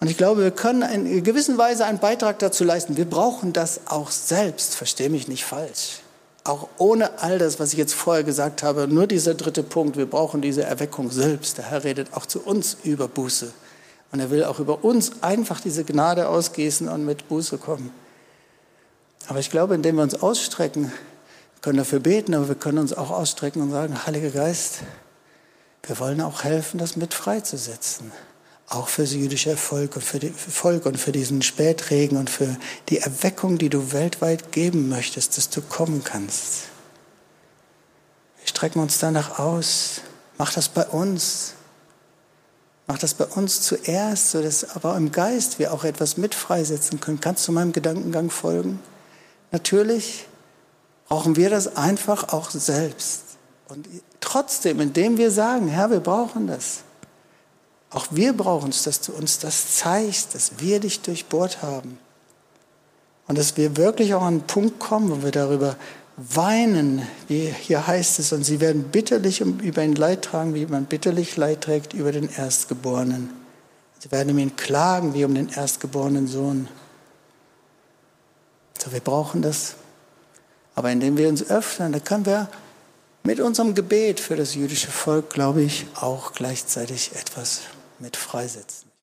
Und 0.00 0.10
ich 0.10 0.16
glaube, 0.16 0.42
wir 0.42 0.50
können 0.50 0.82
in 0.82 1.22
gewisser 1.22 1.56
Weise 1.56 1.86
einen 1.86 1.98
Beitrag 1.98 2.38
dazu 2.40 2.64
leisten. 2.64 2.96
Wir 2.96 3.06
brauchen 3.06 3.52
das 3.52 3.86
auch 3.86 4.10
selbst, 4.10 4.74
verstehe 4.74 5.08
mich 5.08 5.26
nicht 5.26 5.44
falsch 5.44 6.00
auch 6.48 6.68
ohne 6.78 7.20
all 7.20 7.38
das, 7.38 7.60
was 7.60 7.72
ich 7.72 7.78
jetzt 7.78 7.94
vorher 7.94 8.24
gesagt 8.24 8.62
habe, 8.62 8.88
nur 8.88 9.06
dieser 9.06 9.34
dritte 9.34 9.62
Punkt, 9.62 9.96
wir 9.96 10.06
brauchen 10.06 10.42
diese 10.42 10.62
Erweckung 10.62 11.10
selbst. 11.10 11.58
Der 11.58 11.70
Herr 11.70 11.84
redet 11.84 12.14
auch 12.14 12.26
zu 12.26 12.40
uns 12.40 12.76
über 12.84 13.08
Buße. 13.08 13.52
Und 14.12 14.20
er 14.20 14.30
will 14.30 14.44
auch 14.44 14.60
über 14.60 14.84
uns 14.84 15.22
einfach 15.22 15.60
diese 15.60 15.84
Gnade 15.84 16.28
ausgießen 16.28 16.88
und 16.88 17.04
mit 17.04 17.28
Buße 17.28 17.58
kommen. 17.58 17.90
Aber 19.28 19.40
ich 19.40 19.50
glaube, 19.50 19.74
indem 19.74 19.96
wir 19.96 20.02
uns 20.02 20.14
ausstrecken, 20.22 20.92
können 21.60 21.78
dafür 21.78 21.98
beten, 21.98 22.34
aber 22.34 22.48
wir 22.48 22.54
können 22.54 22.78
uns 22.78 22.92
auch 22.92 23.10
ausstrecken 23.10 23.60
und 23.62 23.70
sagen, 23.70 24.06
Heiliger 24.06 24.30
Geist, 24.30 24.80
wir 25.82 25.98
wollen 25.98 26.20
auch 26.20 26.44
helfen, 26.44 26.78
das 26.78 26.96
mit 26.96 27.14
freizusetzen 27.14 28.12
auch 28.68 28.88
für 28.88 29.02
das 29.02 29.12
jüdische 29.12 29.56
Volk 29.56 29.96
und 29.96 30.02
für, 30.02 30.18
die, 30.18 30.30
für 30.30 30.50
Volk 30.50 30.86
und 30.86 30.98
für 30.98 31.12
diesen 31.12 31.42
Spätregen 31.42 32.18
und 32.18 32.30
für 32.30 32.56
die 32.88 32.98
Erweckung, 32.98 33.58
die 33.58 33.68
du 33.68 33.92
weltweit 33.92 34.50
geben 34.52 34.88
möchtest, 34.88 35.36
dass 35.36 35.50
du 35.50 35.62
kommen 35.62 36.02
kannst. 36.02 36.64
Wir 38.40 38.48
strecken 38.48 38.80
uns 38.80 38.98
danach 38.98 39.38
aus. 39.38 40.00
Mach 40.38 40.52
das 40.52 40.68
bei 40.68 40.84
uns. 40.86 41.54
Mach 42.88 42.98
das 42.98 43.14
bei 43.14 43.24
uns 43.24 43.62
zuerst, 43.62 44.30
sodass 44.30 44.76
aber 44.76 44.96
im 44.96 45.10
Geist 45.10 45.58
wir 45.58 45.72
auch 45.72 45.84
etwas 45.84 46.16
mit 46.16 46.34
freisetzen 46.34 47.00
können. 47.00 47.20
Kannst 47.20 47.46
du 47.48 47.52
meinem 47.52 47.72
Gedankengang 47.72 48.30
folgen? 48.30 48.80
Natürlich 49.52 50.26
brauchen 51.08 51.36
wir 51.36 51.50
das 51.50 51.76
einfach 51.76 52.32
auch 52.32 52.50
selbst. 52.50 53.22
Und 53.68 53.88
trotzdem, 54.20 54.80
indem 54.80 55.18
wir 55.18 55.30
sagen, 55.30 55.68
Herr, 55.68 55.90
wir 55.90 56.00
brauchen 56.00 56.46
das, 56.46 56.82
auch 57.90 58.06
wir 58.10 58.32
brauchen 58.32 58.70
es, 58.70 58.82
dass 58.82 59.00
du 59.00 59.12
uns 59.12 59.38
das 59.38 59.76
zeigst, 59.76 60.34
dass 60.34 60.58
wir 60.58 60.80
dich 60.80 61.00
durchbohrt 61.00 61.62
haben. 61.62 61.98
Und 63.28 63.38
dass 63.38 63.56
wir 63.56 63.76
wirklich 63.76 64.14
auch 64.14 64.22
an 64.22 64.34
einen 64.34 64.40
Punkt 64.42 64.78
kommen, 64.78 65.10
wo 65.10 65.22
wir 65.22 65.32
darüber 65.32 65.76
weinen, 66.16 67.06
wie 67.28 67.52
hier 67.60 67.86
heißt 67.86 68.18
es, 68.18 68.32
und 68.32 68.44
sie 68.44 68.60
werden 68.60 68.84
bitterlich 68.84 69.40
über 69.40 69.82
ihn 69.82 69.94
Leid 69.94 70.22
tragen, 70.22 70.54
wie 70.54 70.66
man 70.66 70.86
bitterlich 70.86 71.36
Leid 71.36 71.62
trägt 71.62 71.92
über 71.92 72.12
den 72.12 72.28
Erstgeborenen. 72.28 73.30
Sie 73.98 74.10
werden 74.10 74.32
um 74.32 74.38
ihn 74.38 74.56
klagen 74.56 75.14
wie 75.14 75.24
um 75.24 75.34
den 75.34 75.48
erstgeborenen 75.48 76.26
Sohn. 76.26 76.68
So, 78.78 78.92
wir 78.92 79.00
brauchen 79.00 79.42
das. 79.42 79.74
Aber 80.74 80.90
indem 80.90 81.16
wir 81.16 81.28
uns 81.28 81.48
öffnen, 81.48 81.92
dann 81.92 82.04
können 82.04 82.26
wir 82.26 82.48
mit 83.24 83.40
unserem 83.40 83.74
Gebet 83.74 84.20
für 84.20 84.36
das 84.36 84.54
jüdische 84.54 84.90
Volk, 84.90 85.30
glaube 85.30 85.62
ich, 85.62 85.86
auch 85.96 86.32
gleichzeitig 86.32 87.12
etwas 87.16 87.62
mit 88.00 88.16
freisetzen. 88.16 88.85